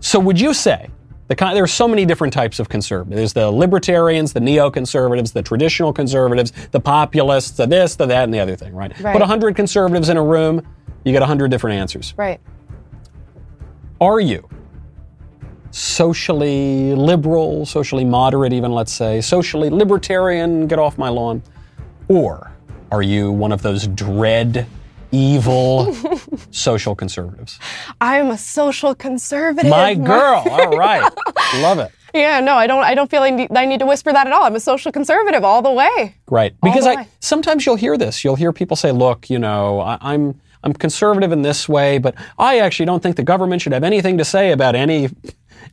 So 0.00 0.18
would 0.20 0.40
you 0.40 0.52
say 0.52 0.88
the 1.28 1.36
kind, 1.36 1.56
there 1.56 1.62
are 1.64 1.68
so 1.68 1.86
many 1.88 2.04
different 2.04 2.32
types 2.34 2.58
of 2.58 2.68
conservatives. 2.68 3.16
There's 3.16 3.32
the 3.32 3.50
libertarians, 3.50 4.32
the 4.32 4.40
neoconservatives, 4.40 5.32
the 5.32 5.42
traditional 5.42 5.92
conservatives, 5.92 6.52
the 6.72 6.80
populists, 6.80 7.52
the 7.52 7.66
this, 7.66 7.94
the 7.96 8.06
that, 8.06 8.24
and 8.24 8.34
the 8.34 8.40
other 8.40 8.56
thing, 8.56 8.74
right? 8.74 8.92
Right. 9.00 9.12
Put 9.12 9.20
100 9.22 9.54
conservatives 9.56 10.08
in 10.08 10.16
a 10.16 10.22
room, 10.22 10.60
you 11.04 11.12
get 11.12 11.20
100 11.22 11.50
different 11.50 11.78
answers. 11.78 12.12
Right. 12.16 12.40
Are 14.00 14.20
you 14.20 14.48
socially 15.72 16.94
liberal, 16.94 17.66
socially 17.66 18.04
moderate, 18.04 18.52
even 18.52 18.70
let's 18.72 18.92
say, 18.92 19.20
socially 19.20 19.70
libertarian, 19.70 20.68
get 20.68 20.78
off 20.78 20.96
my 20.96 21.08
lawn? 21.08 21.42
Or 22.08 22.52
are 22.92 23.02
you 23.02 23.32
one 23.32 23.52
of 23.52 23.62
those 23.62 23.88
dread, 23.88 24.66
evil 25.10 25.96
social 26.50 26.94
conservatives? 26.94 27.58
I'm 28.00 28.30
a 28.30 28.38
social 28.38 28.94
conservative. 28.94 29.70
My 29.70 29.94
girl, 29.94 30.44
all 30.50 30.76
right. 30.76 31.10
Love 31.56 31.78
it. 31.78 31.90
Yeah, 32.14 32.40
no, 32.40 32.56
I 32.56 32.66
don't. 32.66 32.84
I 32.84 32.94
don't 32.94 33.10
feel 33.10 33.22
I 33.22 33.30
need, 33.30 33.56
I 33.56 33.64
need 33.64 33.80
to 33.80 33.86
whisper 33.86 34.12
that 34.12 34.26
at 34.26 34.32
all. 34.34 34.44
I'm 34.44 34.54
a 34.54 34.60
social 34.60 34.92
conservative 34.92 35.44
all 35.44 35.62
the 35.62 35.70
way. 35.70 36.14
Right. 36.28 36.54
Because 36.62 36.86
I 36.86 36.96
way. 36.96 37.08
sometimes 37.20 37.64
you'll 37.64 37.76
hear 37.76 37.96
this. 37.96 38.22
You'll 38.22 38.36
hear 38.36 38.52
people 38.52 38.76
say, 38.76 38.92
"Look, 38.92 39.30
you 39.30 39.38
know, 39.38 39.80
I, 39.80 39.96
I'm 40.02 40.38
I'm 40.64 40.72
conservative 40.72 41.32
in 41.32 41.42
this 41.42 41.68
way, 41.68 41.98
but 41.98 42.14
I 42.38 42.58
actually 42.58 42.86
don't 42.86 43.02
think 43.02 43.16
the 43.16 43.22
government 43.22 43.62
should 43.62 43.72
have 43.72 43.82
anything 43.84 44.18
to 44.18 44.24
say 44.24 44.52
about 44.52 44.74
any 44.74 45.08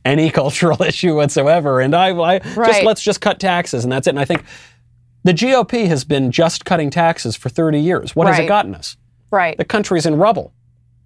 any 0.05 0.29
cultural 0.31 0.81
issue 0.83 1.15
whatsoever. 1.15 1.81
And 1.81 1.95
I, 1.95 2.09
I 2.17 2.39
just 2.39 2.83
let's 2.83 3.01
just 3.01 3.21
cut 3.21 3.39
taxes 3.39 3.83
and 3.83 3.91
that's 3.91 4.07
it. 4.07 4.11
And 4.11 4.19
I 4.19 4.25
think 4.25 4.43
the 5.23 5.33
GOP 5.33 5.87
has 5.87 6.03
been 6.03 6.31
just 6.31 6.65
cutting 6.65 6.89
taxes 6.89 7.35
for 7.35 7.49
30 7.49 7.79
years. 7.79 8.15
What 8.15 8.27
has 8.27 8.39
it 8.39 8.47
gotten 8.47 8.75
us? 8.75 8.97
Right. 9.31 9.57
The 9.57 9.65
country's 9.65 10.05
in 10.05 10.15
rubble. 10.15 10.53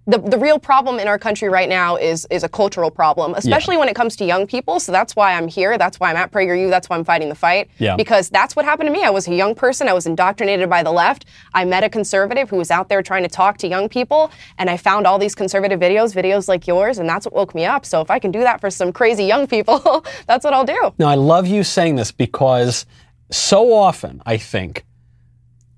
The, 0.06 0.18
the 0.18 0.38
real 0.38 0.58
problem 0.58 0.98
in 0.98 1.08
our 1.08 1.18
country 1.18 1.48
right 1.48 1.68
now 1.68 1.96
is 1.96 2.26
is 2.30 2.42
a 2.42 2.48
cultural 2.48 2.90
problem, 2.90 3.34
especially 3.36 3.78
when 3.78 3.88
it 3.88 3.96
comes 3.96 4.16
to 4.16 4.24
young 4.24 4.46
people. 4.46 4.78
So 4.78 4.92
that's 4.92 5.16
why 5.16 5.32
I'm 5.34 5.48
here. 5.48 5.78
That's 5.78 5.98
why 5.98 6.10
I'm 6.10 6.16
at 6.16 6.30
PragerU. 6.30 6.68
That's 6.68 6.90
why 6.90 6.96
I'm 6.96 7.04
fighting 7.04 7.30
the 7.30 7.34
fight. 7.34 7.70
Yeah. 7.78 7.96
Because 7.96 8.28
that's 8.28 8.54
what 8.54 8.66
happened 8.66 8.88
to 8.88 8.92
me. 8.92 9.02
I 9.02 9.10
was 9.10 9.26
a 9.28 9.34
young 9.34 9.54
person. 9.54 9.88
I 9.88 9.94
was 9.94 10.06
indoctrinated 10.06 10.68
by 10.68 10.82
the 10.82 10.92
left. 10.92 11.24
I 11.54 11.64
met 11.64 11.84
a 11.84 11.88
conservative 11.88 12.50
who 12.50 12.56
was 12.56 12.70
out 12.70 12.90
there 12.90 13.02
trying 13.02 13.22
to 13.22 13.30
talk 13.30 13.56
to 13.58 13.68
young 13.68 13.88
people, 13.88 14.30
and 14.58 14.68
I 14.68 14.76
found 14.76 15.06
all 15.06 15.18
these 15.18 15.34
conservative 15.34 15.80
videos, 15.80 16.14
videos 16.14 16.48
like 16.48 16.66
yours, 16.66 16.98
and 16.98 17.08
that's 17.08 17.24
what 17.24 17.34
woke 17.34 17.54
me 17.54 17.64
up. 17.64 17.86
So 17.86 18.02
if 18.02 18.10
I 18.10 18.18
can 18.18 18.30
do 18.30 18.40
that 18.40 18.60
for 18.60 18.70
some 18.70 18.92
crazy 18.92 19.24
young 19.24 19.46
people, 19.46 20.04
that's 20.26 20.44
what 20.44 20.52
I'll 20.52 20.66
do. 20.66 20.92
Now, 20.98 21.08
I 21.08 21.14
love 21.14 21.46
you 21.46 21.64
saying 21.64 21.96
this 21.96 22.12
because 22.12 22.84
so 23.30 23.72
often, 23.72 24.22
I 24.26 24.36
think, 24.36 24.84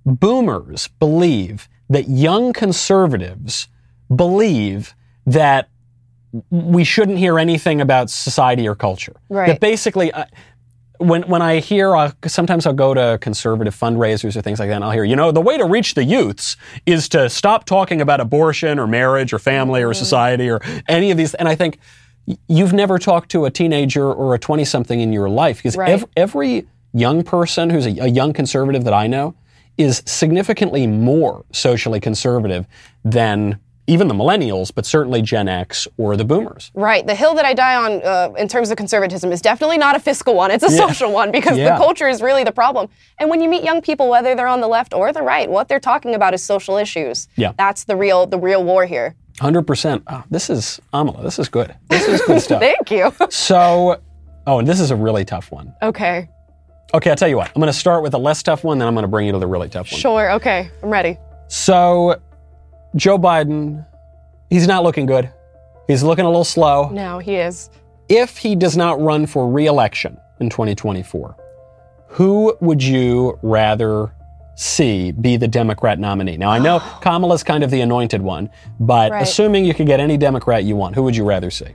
boomers 0.04 0.88
believe 0.88 1.68
that 1.88 2.09
young 2.09 2.52
conservatives 2.52 3.68
believe 4.14 4.94
that 5.26 5.68
we 6.50 6.84
shouldn't 6.84 7.18
hear 7.18 7.38
anything 7.38 7.80
about 7.80 8.10
society 8.10 8.68
or 8.68 8.75
culture. 8.75 9.16
Right. 9.28 9.46
That 9.48 9.60
basically, 9.60 10.12
uh, 10.12 10.26
when 10.98 11.22
when 11.22 11.42
I 11.42 11.60
hear, 11.60 11.94
uh, 11.96 12.10
sometimes 12.26 12.66
I'll 12.66 12.72
go 12.72 12.94
to 12.94 13.18
conservative 13.20 13.75
fundraisers 13.75 14.36
or 14.36 14.42
things 14.42 14.58
like 14.58 14.68
that, 14.68 14.76
and 14.76 14.84
I'll 14.84 14.90
hear, 14.92 15.04
you 15.04 15.16
know, 15.16 15.30
the 15.30 15.40
way 15.40 15.58
to 15.58 15.64
reach 15.64 15.94
the 15.94 16.04
youths 16.04 16.56
is 16.86 17.08
to 17.10 17.28
stop 17.28 17.64
talking 17.64 18.00
about 18.00 18.20
abortion 18.20 18.78
or 18.78 18.86
marriage 18.86 19.32
or 19.32 19.38
family 19.38 19.82
or 19.82 19.92
society 19.94 20.50
or 20.50 20.60
any 20.88 21.10
of 21.10 21.16
these. 21.16 21.34
And 21.34 21.48
I 21.48 21.54
think 21.54 21.78
you've 22.48 22.72
never 22.72 22.98
talked 22.98 23.30
to 23.32 23.44
a 23.44 23.50
teenager 23.50 24.10
or 24.10 24.34
a 24.34 24.38
20 24.38 24.64
something 24.64 24.98
in 25.00 25.12
your 25.12 25.28
life 25.28 25.58
because 25.58 25.76
Right. 25.76 25.90
ev- 25.90 26.06
every 26.16 26.66
young 26.92 27.22
person 27.22 27.70
who's 27.70 27.86
a, 27.86 27.90
a 28.00 28.08
young 28.08 28.32
conservative 28.32 28.84
that 28.84 28.94
I 28.94 29.06
know 29.06 29.34
is 29.78 30.02
significantly 30.06 30.86
more 30.86 31.44
socially 31.52 32.00
conservative 32.00 32.66
than 33.04 33.58
even 33.88 34.08
the 34.08 34.14
millennials, 34.14 34.72
but 34.74 34.84
certainly 34.84 35.22
Gen 35.22 35.48
X 35.48 35.86
or 35.96 36.16
the 36.16 36.24
boomers. 36.24 36.70
Right. 36.74 37.06
The 37.06 37.14
hill 37.14 37.34
that 37.34 37.44
I 37.44 37.54
die 37.54 37.76
on 37.76 38.02
uh, 38.02 38.32
in 38.36 38.48
terms 38.48 38.70
of 38.70 38.76
conservatism 38.76 39.30
is 39.32 39.40
definitely 39.40 39.78
not 39.78 39.94
a 39.94 40.00
fiscal 40.00 40.34
one. 40.34 40.50
It's 40.50 40.64
a 40.64 40.70
social 40.70 41.12
one 41.12 41.30
because 41.30 41.56
Yeah. 41.56 41.70
the 41.72 41.76
culture 41.84 42.08
is 42.08 42.20
really 42.20 42.42
the 42.44 42.52
problem. 42.52 42.88
And 43.18 43.30
when 43.30 43.40
you 43.40 43.48
meet 43.48 43.62
young 43.62 43.80
people, 43.80 44.08
whether 44.08 44.34
they're 44.34 44.48
on 44.48 44.60
the 44.60 44.68
left 44.68 44.92
or 44.94 45.12
the 45.12 45.22
right, 45.22 45.48
what 45.48 45.68
they're 45.68 45.80
talking 45.80 46.14
about 46.14 46.34
is 46.34 46.42
social 46.42 46.76
issues. 46.76 47.28
Yeah. 47.36 47.52
That's 47.56 47.84
the 47.84 47.96
real 47.96 48.26
the 48.26 48.38
real 48.38 48.64
war 48.64 48.86
here. 48.86 49.14
Hundred 49.40 49.66
percent. 49.66 50.02
Oh, 50.08 50.24
this 50.30 50.48
is 50.50 50.80
Amala. 50.92 51.22
This 51.22 51.38
is 51.38 51.48
good. 51.48 51.74
This 51.88 52.08
is 52.08 52.22
good 52.22 52.40
stuff. 52.48 52.60
Thank 52.60 52.90
you. 52.90 53.12
so, 53.30 54.00
oh, 54.46 54.58
and 54.58 54.66
this 54.66 54.80
is 54.80 54.90
a 54.90 54.96
really 54.96 55.24
tough 55.24 55.52
one. 55.52 55.74
okay. 55.82 56.28
Okay, 56.94 57.10
I'll 57.10 57.16
tell 57.16 57.28
you 57.28 57.36
what. 57.36 57.48
I'm 57.48 57.60
going 57.60 57.66
to 57.72 57.78
start 57.78 58.02
with 58.04 58.14
a 58.14 58.18
less 58.18 58.42
tough 58.44 58.62
one, 58.62 58.78
then 58.78 58.86
I'm 58.86 58.94
going 58.94 59.02
to 59.02 59.08
bring 59.08 59.26
you 59.26 59.32
to 59.32 59.38
the 59.40 59.46
really 59.46 59.68
tough 59.68 59.90
one. 59.90 60.00
Sure. 60.00 60.30
Okay. 60.34 60.70
I'm 60.84 60.88
ready. 60.88 61.18
So, 61.48 62.20
Joe 62.96 63.18
Biden, 63.18 63.84
he's 64.50 64.66
not 64.66 64.82
looking 64.82 65.06
good. 65.06 65.30
He's 65.86 66.02
looking 66.02 66.24
a 66.24 66.28
little 66.28 66.44
slow. 66.44 66.88
No, 66.88 67.18
he 67.18 67.36
is. 67.36 67.70
If 68.08 68.38
he 68.38 68.56
does 68.56 68.76
not 68.76 69.00
run 69.00 69.26
for 69.26 69.48
re-election 69.48 70.18
in 70.40 70.48
2024, 70.50 71.36
who 72.08 72.56
would 72.60 72.82
you 72.82 73.38
rather 73.42 74.12
see 74.54 75.12
be 75.12 75.36
the 75.36 75.48
Democrat 75.48 75.98
nominee? 75.98 76.36
Now, 76.36 76.50
I 76.50 76.58
know 76.58 76.80
Kamala's 77.02 77.42
kind 77.42 77.62
of 77.62 77.70
the 77.70 77.80
anointed 77.82 78.22
one, 78.22 78.48
but 78.80 79.10
Right. 79.10 79.22
assuming 79.22 79.64
you 79.64 79.74
could 79.74 79.86
get 79.86 80.00
any 80.00 80.16
Democrat 80.16 80.64
you 80.64 80.76
want, 80.76 80.94
who 80.94 81.02
would 81.02 81.14
you 81.16 81.24
rather 81.24 81.50
see? 81.50 81.68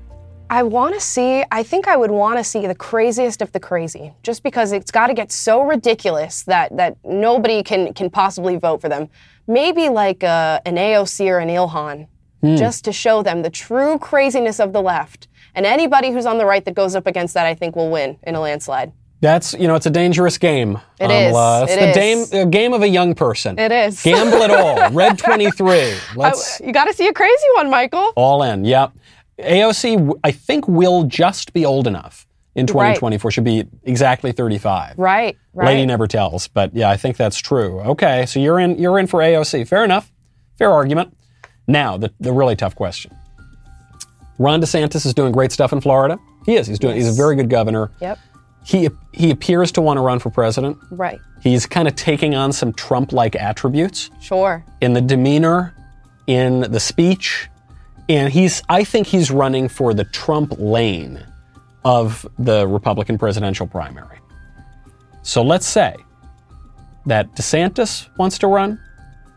I 0.51 0.63
want 0.63 0.93
to 0.93 1.00
see, 1.00 1.46
I 1.50 1.63
think 1.63 1.88
I 1.88 1.96
would 1.96 2.12
want 2.12 2.38
to 2.38 2.43
see 2.43 2.67
the 2.67 2.75
craziest 2.75 3.41
of 3.41 3.53
the 3.53 3.60
crazy, 3.60 4.12
just 4.22 4.43
because 4.43 4.74
it's 4.74 4.91
got 4.91 5.08
to 5.08 5.13
get 5.13 5.31
so 5.31 5.62
ridiculous 5.63 6.43
that, 6.43 6.75
that 6.75 6.98
nobody 7.05 7.63
can, 7.63 7.93
can 7.93 8.10
possibly 8.10 8.58
vote 8.58 8.81
for 8.81 8.89
them. 8.89 9.08
Maybe 9.48 9.88
like 9.88 10.25
uh, 10.25 10.60
an 10.65 10.75
AOC 10.75 11.25
or 11.29 11.39
an 11.39 11.48
Ilhan, 11.48 12.08
hmm. 12.41 12.58
just 12.58 12.84
to 12.84 12.91
show 12.91 13.24
them 13.24 13.43
the 13.43 13.50
true 13.50 13.98
craziness 13.98 14.60
of 14.60 14.74
the 14.74 14.81
left. 14.81 15.29
And 15.55 15.65
anybody 15.65 16.12
who's 16.12 16.25
on 16.25 16.38
the 16.38 16.46
right 16.46 16.65
that 16.65 16.75
goes 16.75 16.96
up 16.96 17.08
against 17.08 17.34
that, 17.36 17.46
I 17.46 17.55
think, 17.55 17.77
will 17.77 17.89
win 17.89 18.17
in 18.24 18.36
a 18.36 18.41
landslide. 18.41 18.91
That's 19.22 19.53
you 19.53 19.67
know, 19.67 19.75
it's 19.75 19.86
a 19.86 19.91
dangerous 19.91 20.38
game. 20.38 20.79
It 21.00 21.05
um, 21.05 21.12
is. 21.12 21.34
Amala. 21.34 21.63
It's 21.63 21.72
It 21.74 21.79
the 21.79 21.89
is. 21.89 21.96
game, 22.29 22.41
the 22.41 22.50
game 22.50 22.74
of 22.74 22.81
a 22.81 22.88
young 22.88 23.13
person. 23.13 23.58
It 23.58 23.72
is. 23.72 24.01
Gamble 24.01 24.41
it 24.41 24.50
all. 24.50 24.89
Red 24.91 25.20
twenty 25.20 25.51
three. 25.51 25.93
Let's 26.15 26.60
You 26.60 26.74
got 26.74 26.86
to 26.86 26.93
see 26.93 27.08
a 27.08 27.13
crazy 27.13 27.46
one, 27.55 27.70
Michael. 27.70 28.12
all 28.15 28.41
in. 28.41 28.65
Yep. 28.65 28.93
AOC, 29.41 30.13
I 30.24 30.31
think, 30.31 30.67
will 30.67 31.03
just 31.03 31.53
be 31.53 31.65
old 31.65 31.88
enough 31.88 32.27
in 32.55 32.67
2024. 32.67 33.31
Should 33.31 33.43
be 33.43 33.65
exactly 33.83 34.31
35. 34.31 34.98
Right, 34.98 35.38
right. 35.53 35.65
Lady 35.65 35.86
never 35.86 36.07
tells, 36.07 36.48
but 36.48 36.74
yeah, 36.75 36.89
I 36.89 36.98
think 36.98 37.17
that's 37.17 37.38
true. 37.39 37.79
Okay, 37.81 38.25
so 38.25 38.39
you're 38.39 38.60
in. 38.60 38.77
You're 38.77 39.00
in 39.00 39.07
for 39.07 39.19
AOC. 39.19 39.67
Fair 39.67 39.83
enough. 39.83 40.12
Fair 40.57 40.71
argument. 40.71 41.15
Now, 41.67 41.98
the, 41.98 42.12
the 42.19 42.31
really 42.33 42.55
tough 42.55 42.75
question. 42.75 43.15
Ron 44.39 44.62
DeSantis 44.62 45.05
is 45.05 45.13
doing 45.13 45.31
great 45.31 45.51
stuff 45.51 45.71
in 45.71 45.81
Florida. 45.81 46.17
He 46.45 46.55
is. 46.55 46.67
He's 46.67 46.79
doing. 46.79 46.95
He's 46.95 47.07
a 47.07 47.13
very 47.13 47.36
good 47.36 47.50
governor. 47.50 47.91
Yep. 48.01 48.19
He 48.63 48.89
he 49.13 49.31
appears 49.31 49.71
to 49.74 49.81
want 49.81 49.98
to 49.98 50.01
run 50.01 50.19
for 50.19 50.29
president. 50.29 50.77
Right. 50.91 51.19
He's 51.41 51.65
kind 51.65 51.88
of 51.88 51.95
taking 51.95 52.36
on 52.36 52.51
some 52.51 52.74
Trump-like 52.74 53.36
attributes 53.36 54.12
Sure. 54.19 54.63
in 54.81 54.93
the 54.93 55.01
demeanor, 55.01 55.74
in 56.27 56.62
the 56.71 56.79
speech, 56.79 57.50
and 58.11 58.31
he's 58.31 58.61
I 58.67 58.83
think 58.83 59.07
he's 59.07 59.31
running 59.31 59.69
for 59.69 59.93
the 59.93 60.03
Trump 60.03 60.53
lane 60.57 61.23
of 61.85 62.27
the 62.37 62.67
Republican 62.67 63.17
presidential 63.17 63.65
primary. 63.65 64.19
So 65.21 65.41
let's 65.41 65.65
say 65.65 65.95
that 67.05 67.33
DeSantis 67.35 68.09
wants 68.17 68.37
to 68.39 68.47
run 68.47 68.79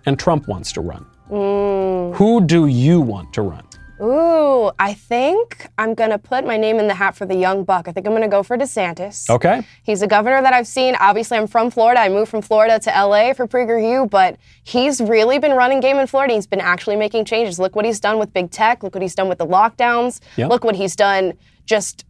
and 0.07 0.19
Trump 0.19 0.49
wants 0.49 0.73
to 0.73 0.81
run. 0.81 1.07
Mm. 1.31 2.17
Who 2.17 2.41
do 2.41 2.67
you 2.67 3.01
want 3.01 3.33
to 3.35 3.43
run? 3.43 3.65
Ooh, 4.01 4.73
I 4.79 4.93
think 4.93 5.69
I'm 5.79 5.95
going 5.95 6.11
to 6.11 6.19
put 6.19 6.45
my 6.45 6.57
name 6.57 6.79
in 6.79 6.89
the 6.89 6.95
hat 6.95 7.17
for 7.17 7.27
the 7.27 7.37
young 7.37 7.63
buck. 7.63 7.87
I 7.87 7.93
think 7.93 8.07
I'm 8.07 8.13
going 8.13 8.23
to 8.23 8.29
go 8.29 8.43
for 8.43 8.59
DeSantis. 8.59 9.31
Okay. 9.31 9.65
He's 9.85 10.03
a 10.03 10.09
governor 10.09 10.43
that 10.43 10.53
I've 10.53 10.67
seen. 10.67 10.97
Obviously, 10.99 11.39
I'm 11.39 11.47
from 11.47 11.71
Florida. 11.71 12.01
I 12.01 12.09
moved 12.09 12.31
from 12.31 12.43
Florida 12.43 12.81
to 12.81 12.91
LA 12.91 13.33
for 13.35 13.47
PragerU, 13.47 14.11
but 14.11 14.37
he's 14.65 15.01
really 15.01 15.39
been 15.39 15.53
running 15.53 15.79
game 15.79 15.99
in 15.99 16.09
Florida. 16.09 16.35
He's 16.35 16.47
been 16.47 16.61
actually 16.61 16.97
making 16.97 17.25
changes. 17.25 17.59
Look 17.59 17.77
what 17.77 17.85
he's 17.85 18.01
done 18.01 18.19
with 18.19 18.33
big 18.33 18.51
tech. 18.51 18.83
Look 18.83 18.95
what 18.95 19.03
he's 19.03 19.15
done 19.15 19.29
with 19.29 19.39
the 19.39 19.47
lockdowns. 19.47 20.21
Yeah. 20.37 20.49
Look 20.49 20.65
what 20.65 20.75
he's 20.75 20.97
done 20.97 21.35
just 21.65 22.05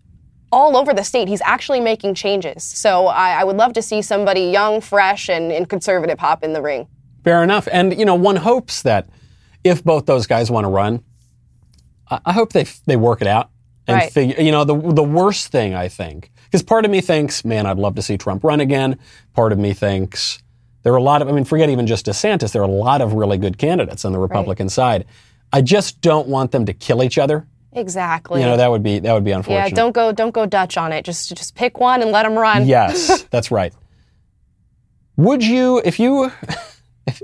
all 0.51 0.77
over 0.79 0.95
the 0.95 1.05
state. 1.05 1.29
He's 1.29 1.43
actually 1.43 1.81
making 1.81 2.15
changes. 2.15 2.65
So 2.65 3.09
I, 3.09 3.41
I 3.41 3.45
would 3.45 3.57
love 3.57 3.75
to 3.75 3.83
see 3.83 4.01
somebody 4.01 4.43
young, 4.43 4.81
fresh, 4.81 5.29
and, 5.29 5.53
and 5.53 5.69
conservative 5.69 6.19
hop 6.19 6.43
in 6.43 6.55
the 6.55 6.63
ring. 6.63 6.89
Fair 7.25 7.43
enough. 7.43 7.69
And 7.71 7.99
you 7.99 8.07
know, 8.07 8.15
one 8.15 8.37
hopes 8.37 8.81
that 8.83 9.07
if 9.65 9.85
both 9.85 10.07
those 10.07 10.27
guys 10.27 10.51
want 10.51 10.65
to 10.65 10.69
run, 10.69 11.03
I, 12.11 12.33
hope 12.33 12.53
they 12.53 12.65
they 12.87 12.97
work 12.97 13.21
it 13.23 13.27
out 13.29 13.51
and 13.87 13.97
Right. 13.97 14.13
figure. 14.13 14.41
You 14.43 14.53
know, 14.53 14.65
the 14.65 14.77
the 14.77 15.03
worst 15.03 15.49
thing 15.49 15.75
I 15.75 15.89
think, 15.89 16.31
because 16.45 16.63
part 16.63 16.85
of 16.85 16.91
me 16.91 17.01
thinks, 17.01 17.45
man, 17.45 17.67
I'd 17.67 17.79
love 17.79 17.95
to 17.97 18.03
see 18.03 18.17
Trump 18.17 18.45
run 18.45 18.61
again. 18.61 18.99
Part 19.33 19.53
of 19.53 19.59
me 19.59 19.73
thinks 19.73 20.39
there 20.83 20.93
are 20.93 20.97
a 20.99 21.03
lot 21.03 21.23
of. 21.23 21.29
I 21.29 21.33
mean, 21.33 21.45
forget 21.45 21.71
even 21.71 21.87
just 21.87 22.07
DeSantis. 22.07 22.53
There 22.53 22.63
are 22.63 22.69
a 22.69 22.71
lot 22.71 23.01
of 23.01 23.15
really 23.15 23.39
good 23.39 23.59
candidates 23.59 24.05
on 24.05 24.13
the 24.13 24.19
Republican 24.19 24.69
side. 24.69 25.07
I 25.53 25.63
just 25.63 26.01
don't 26.01 26.29
want 26.29 26.51
them 26.53 26.67
to 26.67 26.73
kill 26.73 27.03
each 27.03 27.17
other. 27.19 27.47
Exactly. 27.73 28.41
You 28.41 28.47
know, 28.47 28.57
that 28.57 28.71
would 28.71 28.83
be 28.83 28.99
that 29.01 29.13
would 29.13 29.25
be 29.25 29.33
unfortunate. 29.33 29.71
yeah, 29.71 29.75
don't 29.75 29.93
go 29.93 30.13
don't 30.13 30.33
go 30.33 30.47
Dutch 30.47 30.77
on 30.77 30.93
it. 30.93 31.05
Just 31.05 31.35
just 31.37 31.55
pick 31.55 31.81
one 31.81 32.03
and 32.03 32.11
let 32.13 32.25
him 32.27 32.35
run. 32.35 32.67
Yes, 32.67 33.23
that's 33.31 33.51
right. 33.51 33.73
Would 35.17 35.45
you, 35.45 35.81
if 35.85 36.01
you, 36.01 36.33
if, 37.07 37.23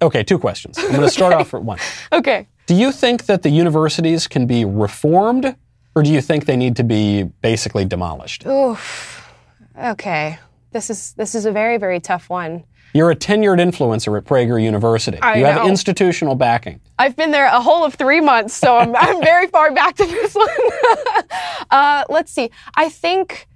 okay, 0.00 0.22
two 0.22 0.38
questions. 0.38 0.78
I'm 0.78 0.88
going 0.90 1.02
to 1.02 1.10
start 1.10 1.34
off 1.34 1.52
with 1.52 1.62
one. 1.62 1.78
Okay. 2.12 2.46
Do 2.68 2.74
you 2.74 2.92
think 2.92 3.24
that 3.24 3.42
the 3.42 3.48
universities 3.48 4.26
can 4.26 4.46
be 4.46 4.66
reformed, 4.66 5.56
or 5.94 6.02
do 6.02 6.12
you 6.12 6.20
think 6.20 6.44
they 6.44 6.54
need 6.54 6.76
to 6.76 6.84
be 6.84 7.22
basically 7.22 7.86
demolished? 7.86 8.44
Oof. 8.44 9.26
Okay. 9.82 10.38
This 10.72 10.90
is 10.90 11.14
this 11.14 11.34
is 11.34 11.46
a 11.46 11.50
very 11.50 11.78
very 11.78 11.98
tough 11.98 12.28
one. 12.28 12.64
You're 12.92 13.10
a 13.10 13.16
tenured 13.16 13.58
influencer 13.58 14.18
at 14.18 14.24
Prager 14.24 14.62
University. 14.62 15.18
I 15.18 15.38
you 15.38 15.46
have 15.46 15.66
institutional 15.66 16.34
backing. 16.34 16.82
I've 16.98 17.16
been 17.16 17.30
there 17.30 17.46
a 17.46 17.58
whole 17.58 17.86
of 17.86 17.94
three 17.94 18.20
months, 18.20 18.52
so 18.52 18.76
I'm, 18.76 18.94
I'm 18.94 19.22
very 19.32 19.46
far 19.46 19.72
back 19.72 19.96
to 19.96 20.04
this 20.04 20.34
one. 20.34 20.48
uh, 21.70 22.04
let's 22.10 22.30
see. 22.30 22.50
I 22.74 22.90
think 22.90 23.48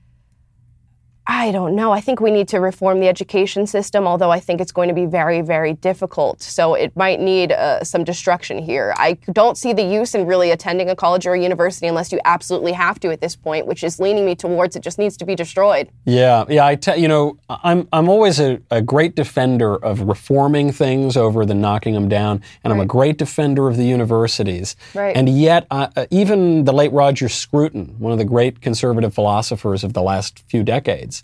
I 1.27 1.53
don't 1.53 1.77
know. 1.77 1.93
I 1.93 2.01
think 2.01 2.21
we 2.21 2.31
need 2.31 2.49
to 2.49 2.59
reform 2.59 2.99
the 3.01 3.07
education 3.07 3.67
system, 3.67 4.07
although 4.07 4.31
I 4.31 4.41
think 4.41 4.61
it's 4.61 4.73
going 4.73 4.89
to 4.89 4.95
be 4.95 5.07
very, 5.07 5.41
very 5.41 5.75
difficult. 5.75 6.43
So 6.43 6.75
it 6.75 6.97
might 6.97 7.21
need 7.21 7.53
uh, 7.53 7.85
some 7.85 8.03
destruction 8.03 8.59
here. 8.59 8.93
I 8.97 9.15
don't 9.33 9.57
see 9.57 9.73
the 9.73 9.85
use 9.85 10.15
in 10.15 10.27
really 10.27 10.51
attending 10.51 10.91
a 10.91 10.97
college 10.97 11.27
or 11.27 11.35
a 11.35 11.41
university 11.41 11.87
unless 11.87 12.11
you 12.11 12.21
absolutely 12.25 12.73
have 12.73 12.99
to 13.01 13.11
at 13.11 13.21
this 13.21 13.37
point, 13.37 13.67
which 13.67 13.85
is 13.85 14.01
leaning 14.01 14.27
me 14.27 14.35
towards 14.35 14.75
it 14.75 14.83
just 14.83 14.99
needs 14.99 15.17
to 15.17 15.25
be 15.25 15.35
destroyed. 15.35 15.89
Yeah, 16.05 16.45
yeah. 16.49 16.67
I 16.67 16.75
tell 16.75 16.99
you 16.99 17.09
know, 17.09 17.39
I'm 17.49 17.89
I'm 17.93 18.09
always 18.09 18.41
a, 18.41 18.61
a 18.71 18.83
great 18.83 19.15
defender 19.15 19.77
of 19.77 20.01
reforming 20.01 20.73
things 20.73 21.17
over 21.17 21.47
than 21.47 21.61
knocking 21.61 21.95
them 21.95 22.09
down, 22.09 22.43
and 22.65 22.73
I'm 22.73 22.81
a 22.81 22.87
great 22.87 23.17
defender 23.17 23.69
of 23.69 23.77
the 23.77 23.85
universities. 23.85 24.75
Right. 24.95 25.17
And 25.17 25.29
yet, 25.29 25.67
uh, 25.71 25.89
uh, 25.97 26.07
even 26.11 26.65
the 26.65 26.73
late 26.73 26.93
Roger 26.93 27.29
Scruton, 27.29 27.95
one 27.99 28.13
of 28.13 28.19
the 28.19 28.25
great 28.25 28.61
conservative 28.61 29.15
philosophers 29.15 29.85
of 29.85 29.93
the 29.93 30.03
last 30.03 30.43
few 30.49 30.63
decades, 30.63 31.22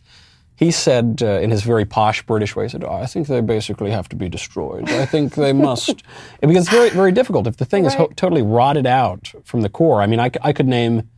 he 0.56 0.70
said 0.70 1.20
uh, 1.22 1.38
in 1.40 1.50
his 1.50 1.62
very 1.62 1.84
posh 1.84 2.22
British 2.22 2.56
way, 2.56 2.64
he 2.64 2.68
said, 2.68 2.82
oh, 2.84 2.92
"I 2.92 3.06
think 3.06 3.28
they 3.28 3.40
basically 3.40 3.90
have 3.90 4.08
to 4.08 4.16
be 4.16 4.28
destroyed. 4.28 4.88
I 4.90 5.06
think 5.06 5.34
they 5.34 5.52
must," 5.68 6.02
because 6.40 6.56
it's 6.56 6.68
very 6.68 6.90
very 6.90 7.12
difficult 7.12 7.46
if 7.46 7.56
the 7.56 7.64
thing 7.64 7.84
is 7.84 7.94
ho- 7.94 8.10
totally 8.16 8.42
rotted 8.42 8.86
out 8.86 9.32
from 9.44 9.60
the 9.60 9.68
core. 9.68 10.02
I 10.02 10.06
mean, 10.06 10.18
I, 10.20 10.28
c- 10.28 10.40
I 10.42 10.52
could 10.52 10.66
name 10.66 11.08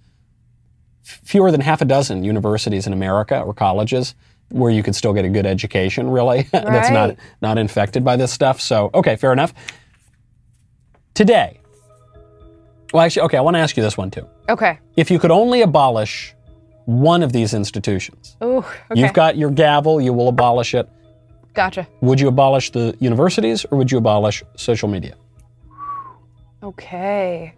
fewer 1.02 1.50
than 1.50 1.60
half 1.60 1.80
a 1.80 1.84
dozen 1.84 2.22
universities 2.24 2.86
in 2.86 2.92
America 2.92 3.40
or 3.40 3.54
colleges 3.54 4.14
where 4.50 4.70
you 4.70 4.82
could 4.82 4.94
still 4.94 5.12
get 5.12 5.24
a 5.24 5.28
good 5.28 5.46
education, 5.46 6.10
really, 6.10 6.42
that's 6.52 6.90
not, 6.90 7.16
not 7.40 7.56
infected 7.56 8.04
by 8.04 8.16
this 8.16 8.32
stuff. 8.32 8.60
So, 8.60 8.90
okay, 8.92 9.16
fair 9.16 9.32
enough. 9.32 9.54
Today, 11.14 11.60
well, 12.92 13.04
actually, 13.04 13.22
okay, 13.22 13.36
I 13.36 13.40
want 13.40 13.54
to 13.54 13.60
ask 13.60 13.76
you 13.76 13.82
this 13.82 13.96
one 13.96 14.10
too. 14.10 14.26
Okay. 14.48 14.78
If 14.96 15.10
you 15.10 15.18
could 15.18 15.30
only 15.30 15.62
abolish 15.62 16.34
one 16.90 17.22
of 17.22 17.32
these 17.32 17.54
institutions, 17.54 18.36
Ooh, 18.42 18.58
okay. 18.58 18.74
you've 18.94 19.12
got 19.12 19.36
your 19.36 19.50
gavel, 19.50 20.00
you 20.00 20.12
will 20.12 20.28
abolish 20.28 20.74
it. 20.74 20.88
gotcha. 21.54 21.86
Would 22.00 22.18
you 22.20 22.28
abolish 22.28 22.70
the 22.70 22.96
universities 23.00 23.64
or 23.70 23.78
would 23.78 23.90
you 23.92 23.98
abolish 23.98 24.42
social 24.56 24.88
media? 24.88 25.14
Okay. 26.62 27.54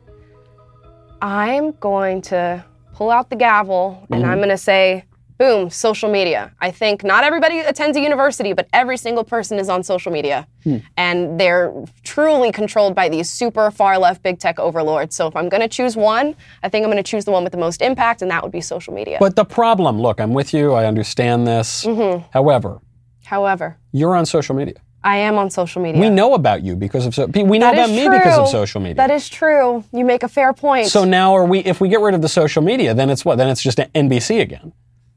I'm 1.20 1.72
going 1.72 2.20
to 2.22 2.64
pull 2.94 3.10
out 3.10 3.30
the 3.30 3.36
gavel 3.36 4.06
and 4.10 4.22
Mm-hmm. 4.22 4.30
I'm 4.30 4.38
going 4.38 4.48
to 4.50 4.56
say, 4.58 5.04
boom, 5.42 5.70
social 5.70 6.08
media. 6.08 6.52
I 6.61 6.70
think 6.70 7.02
not 7.02 7.25
everybody 7.25 7.58
attends 7.58 7.96
a 7.96 8.00
university, 8.00 8.52
but 8.52 8.68
every 8.72 8.96
single 8.96 9.25
person 9.25 9.58
is 9.58 9.68
on 9.68 9.82
social 9.82 10.12
media. 10.12 10.46
Hmm. 10.62 10.76
And 10.96 11.40
they're 11.40 11.75
truly 12.04 12.52
controlled 12.52 12.94
by 12.94 13.08
these 13.08 13.28
super 13.28 13.72
far 13.72 13.99
left 13.99 14.22
big 14.22 14.38
tech 14.38 14.61
overlords. 14.61 15.16
So 15.16 15.26
if 15.26 15.34
I'm 15.34 15.49
going 15.49 15.61
to 15.61 15.66
choose 15.66 15.96
one, 15.96 16.37
I 16.62 16.68
think 16.68 16.84
I'm 16.84 16.92
going 16.92 17.02
to 17.02 17.11
choose 17.11 17.25
the 17.25 17.32
one 17.32 17.42
with 17.42 17.50
the 17.50 17.58
most 17.58 17.82
impact, 17.82 18.22
and 18.22 18.30
that 18.30 18.40
would 18.44 18.52
be 18.52 18.61
social 18.61 18.94
media. 18.94 19.16
But 19.18 19.34
the 19.34 19.44
problem, 19.44 20.00
look, 20.00 20.20
I'm 20.20 20.32
with 20.32 20.54
you, 20.54 20.75
I 20.75 20.87
understand 20.87 21.44
this. 21.44 21.84
Mm-hmm. 21.84 22.28
However, 22.32 22.80
However, 23.25 23.78
you're 23.92 24.14
on 24.14 24.26
social 24.26 24.54
media. 24.54 24.75
I 25.02 25.16
am 25.16 25.38
on 25.38 25.50
social 25.50 25.82
media. 25.82 26.00
We 26.00 26.11
know 26.11 26.34
about 26.34 26.62
you 26.62 26.76
because 26.76 27.06
of 27.06 27.14
so, 27.16 27.26
we 27.26 27.58
know 27.58 27.66
That 27.66 27.75
about 27.75 27.90
me 27.90 28.08
because 28.08 28.38
of 28.38 28.49
social 28.49 28.80
media. 28.80 28.94
That 28.94 29.11
is 29.11 29.28
true. 29.28 29.82
You 29.92 30.04
make 30.04 30.22
a 30.22 30.28
fair 30.28 30.52
point. 30.52 30.87
so 30.87 31.04
now 31.04 31.34
are 31.34 31.44
we 31.44 31.58
if 31.61 31.80
we 31.80 31.88
get 31.88 32.00
rid 32.00 32.14
of 32.14 32.22
the 32.22 32.28
social 32.28 32.62
media, 32.62 32.94
then 32.94 33.11
it's 33.11 33.25
what? 33.25 33.38
Then 33.38 33.49
it's 33.49 33.62
just 33.62 33.78
NBC 33.78 34.40
again. 34.40 34.72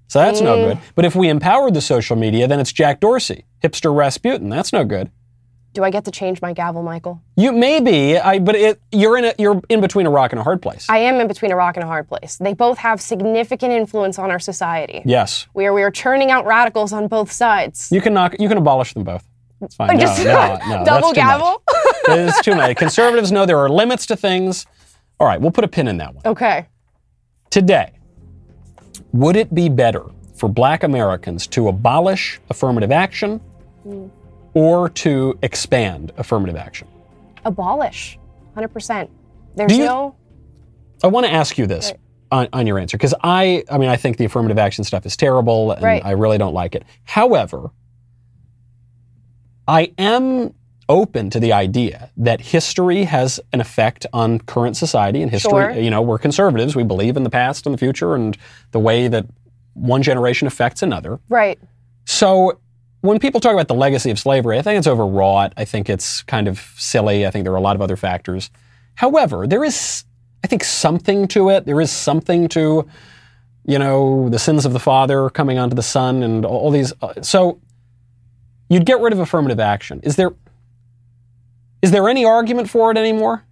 So 0.08 0.20
that's 0.20 0.42
no 0.42 0.56
Mm. 0.58 0.68
good. 0.70 0.78
But 0.96 1.06
if 1.06 1.16
we 1.16 1.30
empowered 1.30 1.74
the 1.74 1.82
social 1.82 2.16
media, 2.16 2.48
then 2.48 2.60
it's 2.60 2.72
Jack 2.72 3.00
Dorsey, 3.00 3.46
hipster 3.64 3.96
Rasputin. 3.96 4.50
That's 4.50 4.72
no 4.72 4.84
good. 4.86 5.10
Do 5.74 5.84
I 5.84 5.90
get 5.90 6.06
to 6.06 6.12
change 6.12 6.42
my 6.42 6.54
gavel, 6.54 6.84
Michael? 6.84 7.22
You 7.36 7.52
maybe, 7.52 8.18
I 8.18 8.40
but 8.40 8.56
it, 8.56 8.80
you're 8.94 9.18
in 9.18 9.26
a, 9.26 9.34
you're 9.38 9.62
in 9.68 9.82
between 9.82 10.06
a 10.06 10.10
rock 10.10 10.32
and 10.32 10.40
a 10.40 10.44
hard 10.44 10.62
place. 10.62 10.86
I 10.90 11.00
am 11.00 11.20
in 11.20 11.28
between 11.28 11.52
a 11.52 11.56
rock 11.58 11.76
and 11.76 11.84
a 11.84 11.88
hard 11.88 12.08
place. 12.08 12.38
They 12.38 12.54
both 12.54 12.78
have 12.78 13.02
significant 13.02 13.74
influence 13.74 14.18
on 14.18 14.32
our 14.32 14.40
society. 14.40 15.02
yes. 15.06 15.48
We 15.54 15.66
are 15.66 15.74
we 15.74 15.84
are 15.84 15.92
churning 15.92 16.32
out 16.32 16.46
radicals 16.46 16.94
on 16.94 17.08
both 17.10 17.30
sides. 17.32 17.92
You 17.92 18.00
can 18.00 18.14
knock 18.14 18.36
you 18.40 18.48
can 18.48 18.58
abolish 18.58 18.94
them 18.94 19.04
both. 19.04 19.28
It's 19.62 19.76
fine. 19.76 20.00
Just 20.06 20.24
no, 20.24 20.58
no. 20.70 20.86
double 20.86 21.12
that's 21.12 21.14
gavel? 21.14 21.62
It's 22.08 22.40
too 22.42 22.56
much. 22.56 22.78
Conservatives 22.78 23.32
know 23.34 23.46
there 23.46 23.58
are 23.60 23.68
limits 23.68 24.06
to 24.06 24.16
things. 24.16 24.66
All 25.20 25.28
right, 25.28 25.42
we'll 25.42 25.52
put 25.52 25.64
a 25.66 25.68
pin 25.68 25.88
in 25.90 25.98
that 25.98 26.14
one. 26.16 26.22
okay. 26.26 26.68
Today, 27.50 27.92
would 29.15 29.36
it 29.36 29.53
be 29.55 29.69
better 29.69 30.03
for 30.36 30.50
black 30.50 30.84
Americans 30.84 31.48
to 31.48 31.69
abolish 31.69 32.39
affirmative 32.50 32.91
action 32.91 33.39
mm. 33.88 34.10
or 34.53 34.89
to 34.89 35.39
expand 35.41 36.12
affirmative 36.17 36.57
action? 36.57 36.88
Abolish. 37.45 38.19
100%. 38.57 39.10
There's 39.55 39.77
you- 39.77 39.86
no 39.86 40.15
I 41.03 41.07
want 41.07 41.25
to 41.25 41.31
ask 41.31 41.57
you 41.57 41.67
this 41.67 41.93
on, 42.31 42.48
on 42.53 42.65
your 42.65 42.79
answer 42.79 42.98
because 42.98 43.13
I, 43.22 43.63
I 43.69 43.77
mean, 43.77 43.89
I 43.89 43.95
think 43.95 44.17
the 44.17 44.25
affirmative 44.25 44.57
action 44.57 44.84
stuff 44.84 45.05
is 45.05 45.15
terrible 45.15 45.72
and 45.72 45.84
Right. 45.84 46.03
I 46.03 46.12
really 46.12 46.38
don't 46.38 46.53
like 46.53 46.74
it. 46.74 46.84
However, 47.03 47.69
I 49.67 49.91
am 49.98 50.53
open 50.88 51.30
to 51.32 51.39
the 51.39 51.52
idea 51.52 52.12
that 52.17 52.39
history 52.41 53.04
has 53.06 53.39
an 53.54 53.62
effect 53.62 54.06
on 54.13 54.39
current 54.39 54.78
society 54.78 55.21
and 55.21 55.32
history. 55.32 55.50
Sure. 55.50 55.71
You 55.71 55.89
know, 55.89 56.02
we're 56.02 56.19
conservatives. 56.19 56.76
We 56.76 56.84
believe 56.84 57.17
in 57.17 57.24
the 57.24 57.30
past 57.30 57.65
and 57.65 57.74
the 57.74 57.78
future 57.78 58.13
and 58.15 58.38
the 58.71 58.80
way 58.80 59.08
that 59.08 59.26
one 59.74 60.04
generation 60.04 60.48
affects 60.48 60.82
another. 60.84 61.19
right. 61.30 61.60
So 62.08 62.60
when 63.02 63.17
people 63.19 63.39
talk 63.39 63.54
about 63.54 63.67
the 63.67 63.74
legacy 63.76 64.12
of 64.12 64.19
slavery, 64.19 64.60
I 64.60 64.62
think 64.62 64.78
it's 64.78 64.88
overwrought. 64.88 65.54
I 65.58 65.65
think 65.65 65.89
it's 65.89 66.21
kind 66.24 66.48
of 66.48 66.60
silly. 66.78 67.26
I 67.26 67.32
think 67.32 67.45
there 67.45 67.54
are 67.54 67.58
a 67.58 67.62
lot 67.62 67.76
of 67.76 67.82
other 67.82 67.95
factors. 67.98 68.52
However, 68.93 69.48
there 69.48 69.63
is, 69.63 70.06
I 70.43 70.48
think, 70.48 70.63
something 70.63 71.28
to 71.30 71.50
it. 71.50 71.65
There 71.65 71.82
is 71.82 71.91
something 71.91 72.48
to, 72.50 72.88
you 73.65 73.80
know, 73.80 74.30
the 74.30 74.39
sins 74.39 74.65
of 74.65 74.74
the 74.74 74.80
father 74.80 75.30
coming 75.32 75.58
onto 75.58 75.76
the 75.76 75.84
son 75.84 76.24
and 76.24 76.45
all, 76.45 76.58
all 76.58 76.71
these. 76.71 76.93
Uh, 77.02 77.21
so 77.21 77.60
you'd 78.69 78.86
get 78.86 79.00
rid 79.00 79.13
of 79.13 79.19
affirmative 79.19 79.60
action. 79.60 80.00
Is 80.04 80.15
there, 80.15 80.32
is 81.82 81.92
there 81.92 82.08
any 82.10 82.26
argument 82.26 82.70
for 82.70 82.92
it 82.92 82.98
anymore? 82.98 83.46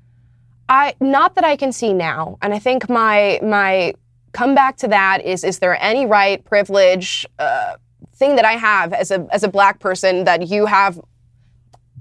I 0.70 0.96
not 1.00 1.36
that 1.36 1.44
I 1.44 1.56
can 1.56 1.72
see 1.72 1.94
now. 1.94 2.38
And 2.42 2.54
I 2.54 2.60
think 2.60 2.90
my 2.90 3.40
my 3.44 3.94
comeback 4.32 4.78
to 4.78 4.88
that 4.88 5.24
is 5.24 5.44
is 5.44 5.60
there 5.60 5.82
any 5.82 6.06
right, 6.06 6.44
privilege, 6.44 7.26
uh, 7.40 7.76
thing 8.16 8.36
that 8.36 8.46
I 8.46 8.54
have 8.54 8.94
as 8.94 9.12
a 9.12 9.28
as 9.32 9.44
a 9.44 9.48
black 9.48 9.80
person 9.80 10.24
that 10.26 10.48
you 10.48 10.66
have 10.66 11.00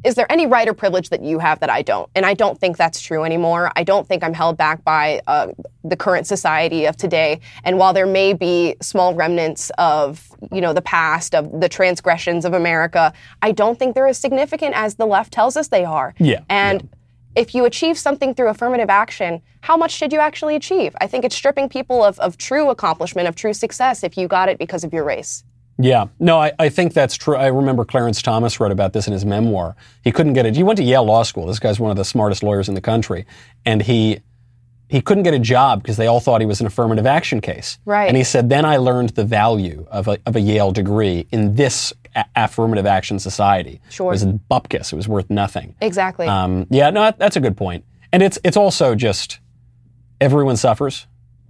is 0.04 0.14
there 0.14 0.30
any 0.30 0.46
right 0.46 0.68
or 0.68 0.74
privilege 0.74 1.10
that 1.10 1.22
you 1.22 1.38
have 1.38 1.60
that 1.60 1.70
I 1.70 1.82
don't? 1.82 2.08
And 2.14 2.26
I 2.26 2.34
don't 2.34 2.58
think 2.58 2.76
that's 2.76 3.00
true 3.00 3.24
anymore. 3.24 3.70
I 3.76 3.84
don't 3.84 4.06
think 4.06 4.24
I'm 4.24 4.34
held 4.34 4.56
back 4.56 4.84
by 4.84 5.20
uh, 5.26 5.48
the 5.84 5.96
current 5.96 6.26
society 6.26 6.86
of 6.86 6.96
today. 6.96 7.40
And 7.64 7.78
while 7.78 7.92
there 7.92 8.06
may 8.06 8.32
be 8.32 8.76
small 8.80 9.14
remnants 9.14 9.70
of, 9.78 10.28
you 10.50 10.60
know, 10.60 10.72
the 10.72 10.82
past, 10.82 11.34
of 11.34 11.60
the 11.60 11.68
transgressions 11.68 12.44
of 12.44 12.52
America, 12.52 13.12
I 13.42 13.52
don't 13.52 13.78
think 13.78 13.94
they're 13.94 14.08
as 14.08 14.18
significant 14.18 14.74
as 14.74 14.96
the 14.96 15.06
left 15.06 15.32
tells 15.32 15.56
us 15.56 15.68
they 15.68 15.84
are. 15.84 16.14
Yeah, 16.18 16.40
And 16.48 16.88
if 17.34 17.54
you 17.54 17.64
achieve 17.64 17.98
something 17.98 18.34
through 18.34 18.48
affirmative 18.48 18.90
action, 18.90 19.40
how 19.60 19.76
much 19.76 19.98
did 19.98 20.12
you 20.12 20.18
actually 20.18 20.56
achieve? 20.56 20.94
I 21.00 21.06
think 21.06 21.24
it's 21.24 21.36
stripping 21.36 21.68
people 21.68 22.04
of, 22.04 22.18
of 22.18 22.36
true 22.36 22.68
accomplishment, 22.70 23.28
of 23.28 23.36
true 23.36 23.54
success 23.54 24.02
if 24.02 24.18
you 24.18 24.28
got 24.28 24.48
it 24.48 24.58
because 24.58 24.84
of 24.84 24.92
your 24.92 25.04
race. 25.04 25.44
Yeah, 25.78 26.06
no, 26.20 26.38
I, 26.38 26.52
I 26.58 26.68
think 26.68 26.92
that's 26.92 27.16
true. 27.16 27.36
I 27.36 27.46
remember 27.46 27.84
Clarence 27.84 28.20
Thomas 28.22 28.60
wrote 28.60 28.72
about 28.72 28.92
this 28.92 29.06
in 29.06 29.12
his 29.12 29.24
memoir. 29.24 29.74
He 30.04 30.12
couldn't 30.12 30.34
get 30.34 30.46
it. 30.46 30.54
He 30.54 30.62
went 30.62 30.76
to 30.76 30.82
Yale 30.84 31.04
Law 31.04 31.22
School. 31.22 31.46
This 31.46 31.58
guy's 31.58 31.80
one 31.80 31.90
of 31.90 31.96
the 31.96 32.04
smartest 32.04 32.42
lawyers 32.42 32.68
in 32.68 32.74
the 32.74 32.80
country, 32.80 33.26
and 33.64 33.82
he 33.82 34.20
he 34.88 35.00
couldn't 35.00 35.22
get 35.22 35.32
a 35.32 35.38
job 35.38 35.82
because 35.82 35.96
they 35.96 36.06
all 36.06 36.20
thought 36.20 36.42
he 36.42 36.46
was 36.46 36.60
an 36.60 36.66
affirmative 36.66 37.06
action 37.06 37.40
case. 37.40 37.78
Right. 37.86 38.06
And 38.08 38.14
he 38.14 38.24
said, 38.24 38.50
then 38.50 38.66
I 38.66 38.76
learned 38.76 39.10
the 39.10 39.24
value 39.24 39.86
of 39.90 40.06
a, 40.06 40.18
of 40.26 40.36
a 40.36 40.40
Yale 40.40 40.70
degree 40.70 41.26
in 41.32 41.54
this 41.54 41.94
a- 42.14 42.26
affirmative 42.36 42.84
action 42.84 43.18
society. 43.18 43.80
Sure. 43.88 44.08
It 44.12 44.16
was 44.16 44.26
bupkis. 44.26 44.92
It 44.92 44.96
was 44.96 45.08
worth 45.08 45.30
nothing. 45.30 45.74
Exactly. 45.80 46.26
Um, 46.26 46.66
yeah, 46.68 46.90
no, 46.90 47.10
that's 47.16 47.36
a 47.36 47.40
good 47.40 47.56
point. 47.56 47.86
And 48.12 48.22
it's 48.22 48.38
it's 48.44 48.58
also 48.58 48.94
just 48.94 49.40
everyone 50.20 50.58
suffers, 50.58 51.06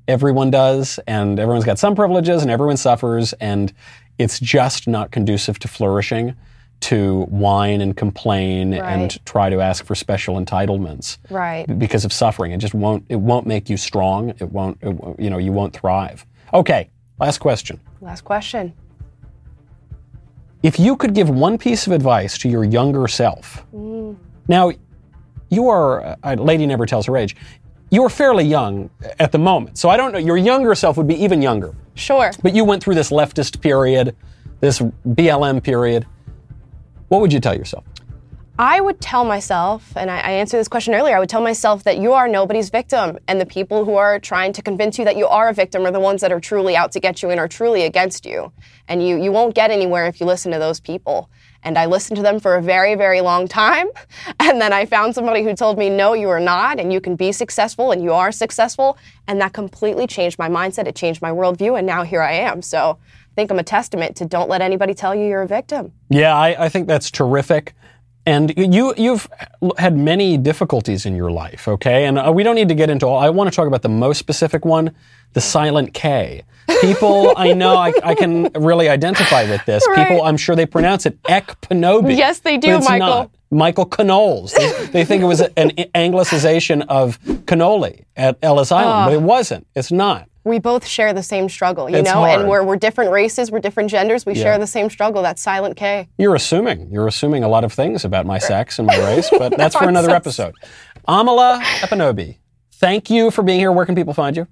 everyone 0.09 0.51
does, 0.51 0.99
and 1.07 1.39
everyone's 1.39 1.65
got 1.65 1.79
some 1.79 1.95
privileges, 1.95 2.43
and 2.43 2.51
everyone 2.51 2.77
suffers, 2.77 3.33
and 3.35 3.73
it's 4.19 4.39
just 4.41 4.87
not 4.87 5.11
conducive 5.11 5.59
to 5.61 5.69
flourishing 5.69 6.37
to 6.83 7.23
whine 7.27 7.81
and 7.81 7.97
complain 7.97 8.73
Right. 8.73 8.83
and 8.83 9.25
try 9.25 9.49
to 9.49 9.61
ask 9.61 9.85
for 9.85 9.95
special 9.95 10.35
entitlements 10.35 11.19
right. 11.31 11.65
because 11.79 12.05
of 12.05 12.13
suffering. 12.13 12.53
It 12.53 12.59
just 12.59 12.75
won't 12.75 13.05
it 13.09 13.17
won't 13.17 13.47
make 13.47 13.71
you 13.71 13.77
strong. 13.77 14.31
It 14.31 14.51
won't 14.51 14.79
it, 14.83 14.97
you 15.19 15.31
know 15.31 15.39
you 15.39 15.53
won't 15.53 15.73
thrive. 15.73 16.27
Okay, 16.53 16.91
last 17.21 17.39
question. 17.39 17.81
Last 18.01 18.23
question. 18.23 18.75
If 20.63 20.79
you 20.79 20.97
could 20.97 21.15
give 21.15 21.31
one 21.31 21.57
piece 21.57 21.87
of 21.87 21.93
advice 21.93 22.37
to 22.39 22.49
your 22.49 22.65
younger 22.65 23.09
self, 23.09 23.65
mm. 23.75 24.17
now 24.49 24.73
you 25.51 25.69
are 25.69 26.05
uh, 26.05 26.17
a 26.25 26.37
lady 26.37 26.67
never 26.67 26.85
tells 26.85 27.07
her 27.07 27.17
age. 27.17 27.37
You 27.93 28.03
are 28.05 28.09
fairly 28.09 28.45
young 28.45 28.89
at 29.21 29.33
the 29.33 29.39
moment, 29.39 29.77
so 29.77 29.91
I 29.91 29.99
don't 29.99 30.13
know. 30.13 30.19
Your 30.19 30.39
younger 30.39 30.75
self 30.75 30.97
would 30.97 31.07
be 31.07 31.23
even 31.23 31.43
younger, 31.43 31.75
Sure. 31.95 32.31
but 32.43 32.55
you 32.55 32.65
went 32.65 32.83
through 32.83 32.95
this 32.95 33.11
leftist 33.11 33.61
period, 33.61 34.17
this 34.61 34.81
BLM 35.07 35.63
period. 35.63 36.07
What 37.09 37.21
would 37.21 37.35
you 37.35 37.39
tell 37.39 37.55
yourself? 37.55 37.85
I 38.59 38.81
would 38.81 38.99
tell 38.99 39.27
myself, 39.27 39.95
and 39.95 40.11
I, 40.11 40.21
I, 40.21 40.31
answered 40.31 40.57
this 40.59 40.69
question 40.69 40.95
earlier, 40.95 41.17
I 41.17 41.19
would 41.19 41.29
tell 41.29 41.43
myself 41.43 41.85
that 41.85 41.99
you 41.99 42.15
are 42.15 42.29
nobody's 42.29 42.71
victim. 42.71 43.19
And 43.29 43.39
the 43.39 43.47
people 43.47 43.85
who 43.85 43.97
are 43.97 44.19
trying 44.19 44.55
to 44.55 44.63
convince 44.63 44.99
you 44.99 45.05
that 45.05 45.17
you 45.17 45.27
are 45.27 45.51
a 45.51 45.55
victim 45.55 45.85
are 45.85 45.91
the 45.91 46.01
ones 46.01 46.23
that 46.23 46.33
are 46.33 46.41
truly 46.41 46.75
out 46.77 46.93
to 46.93 47.01
get 47.01 47.23
you 47.23 47.29
and 47.31 47.39
are 47.39 47.49
truly 47.49 47.83
against 47.83 48.25
you. 48.25 48.53
And 48.89 49.07
you, 49.07 49.23
you 49.23 49.33
won't 49.33 49.55
get 49.55 49.71
anywhere 49.71 50.07
if 50.07 50.19
you 50.19 50.27
listen 50.27 50.53
to 50.53 50.59
those 50.59 50.81
people. 50.81 51.29
And 51.65 51.79
I 51.79 51.87
listened 51.87 52.17
to 52.17 52.23
them 52.23 52.41
for 52.41 52.57
a 52.57 52.63
very, 52.63 52.95
very 52.95 53.21
long 53.21 53.49
time. 53.49 53.89
And 54.41 54.61
then 54.61 54.73
I 54.73 54.87
found 54.87 55.15
somebody 55.15 55.43
who 55.45 55.55
told 55.55 55.79
me, 55.79 55.89
no, 55.89 56.15
you 56.15 56.29
are 56.29 56.41
not, 56.41 56.79
and 56.79 56.93
you 56.93 57.01
can 57.01 57.17
be 57.17 57.33
successful, 57.33 57.93
and 57.93 58.03
you 58.03 58.13
are 58.13 58.33
successful. 58.33 58.99
And 59.29 59.41
that 59.41 59.53
completely 59.53 60.07
changed 60.07 60.39
my 60.39 60.49
mindset. 60.49 60.87
It 60.87 60.97
changed 60.97 61.23
my 61.23 61.31
worldview. 61.31 61.79
And 61.79 61.87
now 61.87 62.03
here 62.03 62.21
I 62.21 62.33
am. 62.33 62.61
So 62.61 62.99
I 63.01 63.35
think 63.35 63.51
I'm 63.51 63.59
a 63.59 63.63
testament 63.63 64.17
to 64.17 64.27
don't 64.27 64.49
let 64.49 64.61
anybody 64.61 64.95
tell 64.95 65.15
you 65.15 65.25
you're 65.25 65.43
a 65.43 65.47
victim. 65.47 65.93
Yeah, 66.11 66.37
I, 66.37 66.67
I 66.67 66.69
think 66.69 66.87
that's 66.87 67.11
terrific. 67.11 67.75
And 68.25 68.55
you, 68.57 68.95
you've 68.97 69.29
had 69.79 69.97
many 69.97 70.37
difficulties 70.37 71.07
in 71.07 71.17
your 71.17 71.31
life, 71.33 71.67
okay? 71.67 72.07
And 72.07 72.19
uh, 72.19 72.31
we 72.33 72.43
don't 72.43 72.55
need 72.55 72.69
to 72.69 72.75
get 72.75 72.89
into 72.89 73.07
all. 73.07 73.19
I 73.19 73.31
want 73.31 73.51
to 73.51 73.55
talk 73.55 73.67
about 73.67 73.83
the 73.83 73.89
most 73.89 74.19
specific 74.19 74.65
one, 74.65 74.95
the 75.33 75.41
silent 75.41 75.93
K. 75.93 76.43
People, 76.81 77.35
I 77.37 77.53
know 77.53 77.77
I, 77.77 77.93
I, 78.05 78.15
can 78.15 78.45
really 78.55 78.89
identify 78.89 79.49
with 79.51 79.65
this. 79.65 79.85
Right. 79.89 80.07
People, 80.07 80.25
I'm 80.25 80.37
sure 80.37 80.55
they 80.55 80.67
pronounce 80.67 81.05
it 81.05 81.21
Ekpanobi. 81.25 82.17
Yes, 82.17 82.39
they 82.41 82.59
do, 82.59 82.79
Michael. 82.81 82.99
Not. 82.99 83.31
Michael 83.51 83.87
Canoles. 83.87 84.55
They, 84.55 84.87
they, 84.87 85.05
think 85.05 85.23
it 85.23 85.27
was 85.27 85.41
an 85.43 85.71
anglicization 85.95 86.87
of 86.89 87.21
cannoli 87.21 88.05
at 88.17 88.39
Ellis 88.41 88.73
Island, 88.73 89.11
but 89.11 89.15
it 89.15 89.23
wasn't. 89.23 89.67
It's 89.75 89.93
not 89.93 90.27
we 90.45 90.59
both 90.59 90.87
share 90.87 91.13
the 91.13 91.23
same 91.23 91.49
struggle, 91.49 91.89
you 91.89 91.97
it's 91.97 92.09
know, 92.09 92.21
hard. 92.21 92.41
and 92.41 92.49
we're, 92.49 92.63
we're 92.63 92.77
different 92.77 93.11
races, 93.11 93.51
we're 93.51 93.61
different 93.61 93.91
genders, 93.91 94.27
we 94.27 94.35
yeah. 94.35 94.43
share 94.43 94.59
the 94.59 94.67
same 94.67 94.91
struggle. 94.91 95.23
That's 95.23 95.43
silent 95.43 95.77
K. 95.77 96.09
You're 96.19 96.35
assuming. 96.35 96.91
You're 96.91 97.07
assuming 97.07 97.45
a 97.45 97.49
lot 97.49 97.65
of 97.65 97.73
things 97.73 98.05
about 98.05 98.27
my 98.27 98.39
sex 98.39 98.79
and 98.79 98.87
my 98.87 98.99
race, 98.99 99.31
but 99.31 99.57
that's 99.57 99.77
for 99.77 99.89
another 99.89 100.11
episode. 100.11 100.55
Amala 101.07 101.61
Ekpunobi, 101.61 102.39
thank 102.73 103.11
you 103.11 103.31
for 103.31 103.43
being 103.43 103.61
here. 103.61 103.73
Where 103.73 103.87
can 103.87 103.95
people 103.95 104.15
find 104.15 104.37
you? 104.37 104.47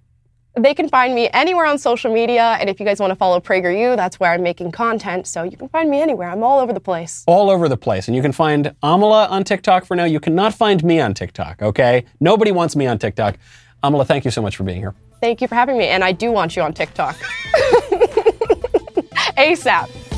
They 0.58 0.74
can 0.74 0.88
find 0.88 1.14
me 1.14 1.28
anywhere 1.32 1.64
on 1.66 1.78
social 1.78 2.12
media, 2.12 2.56
and 2.60 2.68
if 2.68 2.80
you 2.80 2.86
guys 2.86 2.98
want 2.98 3.12
to 3.12 3.14
follow 3.14 3.38
PragerU, 3.38 3.96
that's 3.96 4.18
where 4.18 4.32
I'm 4.32 4.42
making 4.42 4.72
content. 4.72 5.28
So 5.28 5.44
you 5.44 5.56
can 5.56 5.68
find 5.68 5.88
me 5.88 6.00
anywhere. 6.00 6.28
I'm 6.28 6.42
all 6.42 6.58
over 6.58 6.72
the 6.72 6.80
place. 6.80 7.22
All 7.28 7.50
over 7.50 7.68
the 7.68 7.76
place, 7.76 8.08
and 8.08 8.16
you 8.16 8.22
can 8.22 8.32
find 8.32 8.74
Amala 8.82 9.30
on 9.30 9.44
TikTok 9.44 9.84
for 9.84 9.94
now. 9.94 10.04
You 10.04 10.18
cannot 10.18 10.52
find 10.52 10.82
me 10.82 11.00
on 11.00 11.14
TikTok. 11.14 11.62
Okay, 11.62 12.04
nobody 12.18 12.50
wants 12.50 12.74
me 12.74 12.86
on 12.86 12.98
TikTok. 12.98 13.36
Amala, 13.84 14.04
thank 14.06 14.24
you 14.24 14.32
so 14.32 14.42
much 14.42 14.56
for 14.56 14.64
being 14.64 14.78
here. 14.78 14.94
Thank 15.20 15.40
you 15.40 15.48
for 15.48 15.54
having 15.54 15.76
me. 15.78 15.86
And 15.86 16.02
I 16.02 16.12
do 16.12 16.32
want 16.32 16.56
you 16.56 16.62
on 16.62 16.72
TikTok. 16.72 17.16
ASAP. 19.36 20.09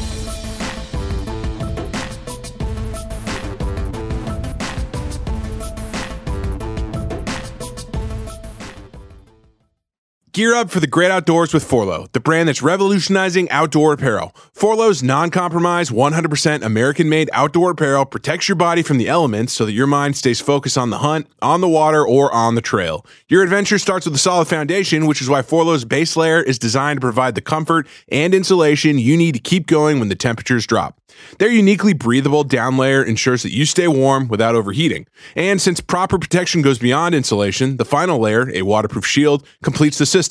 Gear 10.33 10.55
up 10.55 10.71
for 10.71 10.81
the 10.81 10.87
great 10.87 11.11
outdoors 11.11 11.53
with 11.53 11.63
Forloh, 11.63 12.11
the 12.13 12.21
brand 12.21 12.49
that's 12.49 12.63
revolutionizing 12.63 13.51
outdoor 13.51 13.93
apparel. 13.93 14.35
Forloh's 14.55 15.03
non-compromise, 15.03 15.91
100% 15.91 16.63
American-made 16.63 17.29
outdoor 17.35 17.73
apparel 17.73 18.07
protects 18.07 18.49
your 18.49 18.57
body 18.57 18.83
from 18.83 18.97
the 18.97 19.09
elements 19.09 19.53
so 19.53 19.67
that 19.67 19.73
your 19.73 19.87
mind 19.87 20.17
stays 20.17 20.41
focused 20.41 20.79
on 20.79 20.89
the 20.89 21.01
hunt, 21.01 21.27
on 21.43 21.61
the 21.61 21.69
water, 21.69 22.03
or 22.03 22.33
on 22.33 22.55
the 22.55 22.63
trail. 22.63 23.05
Your 23.29 23.43
adventure 23.43 23.77
starts 23.77 24.07
with 24.07 24.15
a 24.15 24.19
solid 24.19 24.49
foundation, 24.49 25.05
which 25.05 25.21
is 25.21 25.29
why 25.29 25.43
Forloh's 25.43 25.85
base 25.85 26.17
layer 26.17 26.41
is 26.41 26.59
designed 26.59 27.03
to 27.03 27.05
provide 27.05 27.35
the 27.35 27.43
comfort 27.43 27.87
and 28.09 28.33
insulation 28.33 28.99
you 28.99 29.19
need 29.19 29.35
to 29.35 29.39
keep 29.39 29.67
going 29.67 29.99
when 29.99 30.09
the 30.09 30.15
temperatures 30.15 30.67
drop. 30.67 30.99
Their 31.39 31.51
uniquely 31.51 31.93
breathable 31.93 32.43
down 32.43 32.79
layer 32.79 33.03
ensures 33.03 33.43
that 33.43 33.53
you 33.53 33.67
stay 33.67 33.87
warm 33.87 34.29
without 34.29 34.55
overheating. 34.55 35.07
And 35.37 35.61
since 35.61 35.79
proper 35.79 36.19
protection 36.19 36.63
goes 36.63 36.79
beyond 36.79 37.15
insulation, 37.15 37.77
the 37.77 37.85
final 37.85 38.19
layer, 38.19 38.51
a 38.55 38.63
waterproof 38.63 39.05
shield, 39.05 39.47
completes 39.63 39.99
the 39.99 40.07
system. 40.07 40.22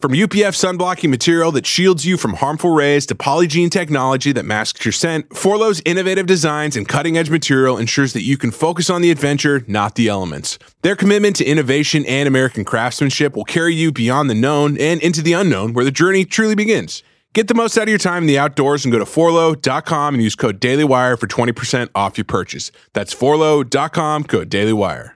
From 0.00 0.12
UPF 0.12 0.54
sunblocking 0.54 1.10
material 1.10 1.52
that 1.52 1.66
shields 1.66 2.04
you 2.04 2.16
from 2.16 2.34
harmful 2.34 2.70
rays 2.70 3.06
to 3.06 3.14
Polygiene 3.14 3.70
technology 3.70 4.32
that 4.32 4.44
masks 4.44 4.84
your 4.84 4.92
scent, 4.92 5.28
Forloh's 5.30 5.82
innovative 5.84 6.26
designs 6.26 6.76
and 6.76 6.88
cutting 6.88 7.16
edge 7.16 7.30
material 7.30 7.78
ensures 7.78 8.12
that 8.12 8.22
you 8.22 8.36
can 8.36 8.50
focus 8.50 8.90
on 8.90 9.02
the 9.02 9.10
adventure, 9.10 9.64
not 9.66 9.94
the 9.94 10.08
elements. 10.08 10.58
Their 10.82 10.96
commitment 10.96 11.36
to 11.36 11.44
innovation 11.44 12.04
and 12.06 12.28
American 12.28 12.64
craftsmanship 12.64 13.36
will 13.36 13.44
carry 13.44 13.74
you 13.74 13.92
beyond 13.92 14.30
the 14.30 14.34
known 14.34 14.78
and 14.78 15.00
into 15.02 15.22
the 15.22 15.32
unknown 15.32 15.72
where 15.72 15.84
the 15.84 15.90
journey 15.90 16.24
truly 16.24 16.54
begins. 16.54 17.02
Get 17.34 17.48
the 17.48 17.54
most 17.54 17.76
out 17.76 17.82
of 17.82 17.88
your 17.90 17.98
time 17.98 18.22
in 18.22 18.28
the 18.28 18.38
outdoors 18.38 18.86
and 18.86 18.92
go 18.92 18.98
to 18.98 19.04
forloh.com 19.04 20.14
and 20.14 20.22
use 20.22 20.34
code 20.34 20.58
DailyWire 20.58 21.18
for 21.20 21.26
20% 21.26 21.90
off 21.94 22.16
your 22.16 22.24
purchase. 22.24 22.72
That's 22.94 23.14
forloh.com, 23.14 24.24
code 24.24 24.48
DailyWire. 24.48 25.15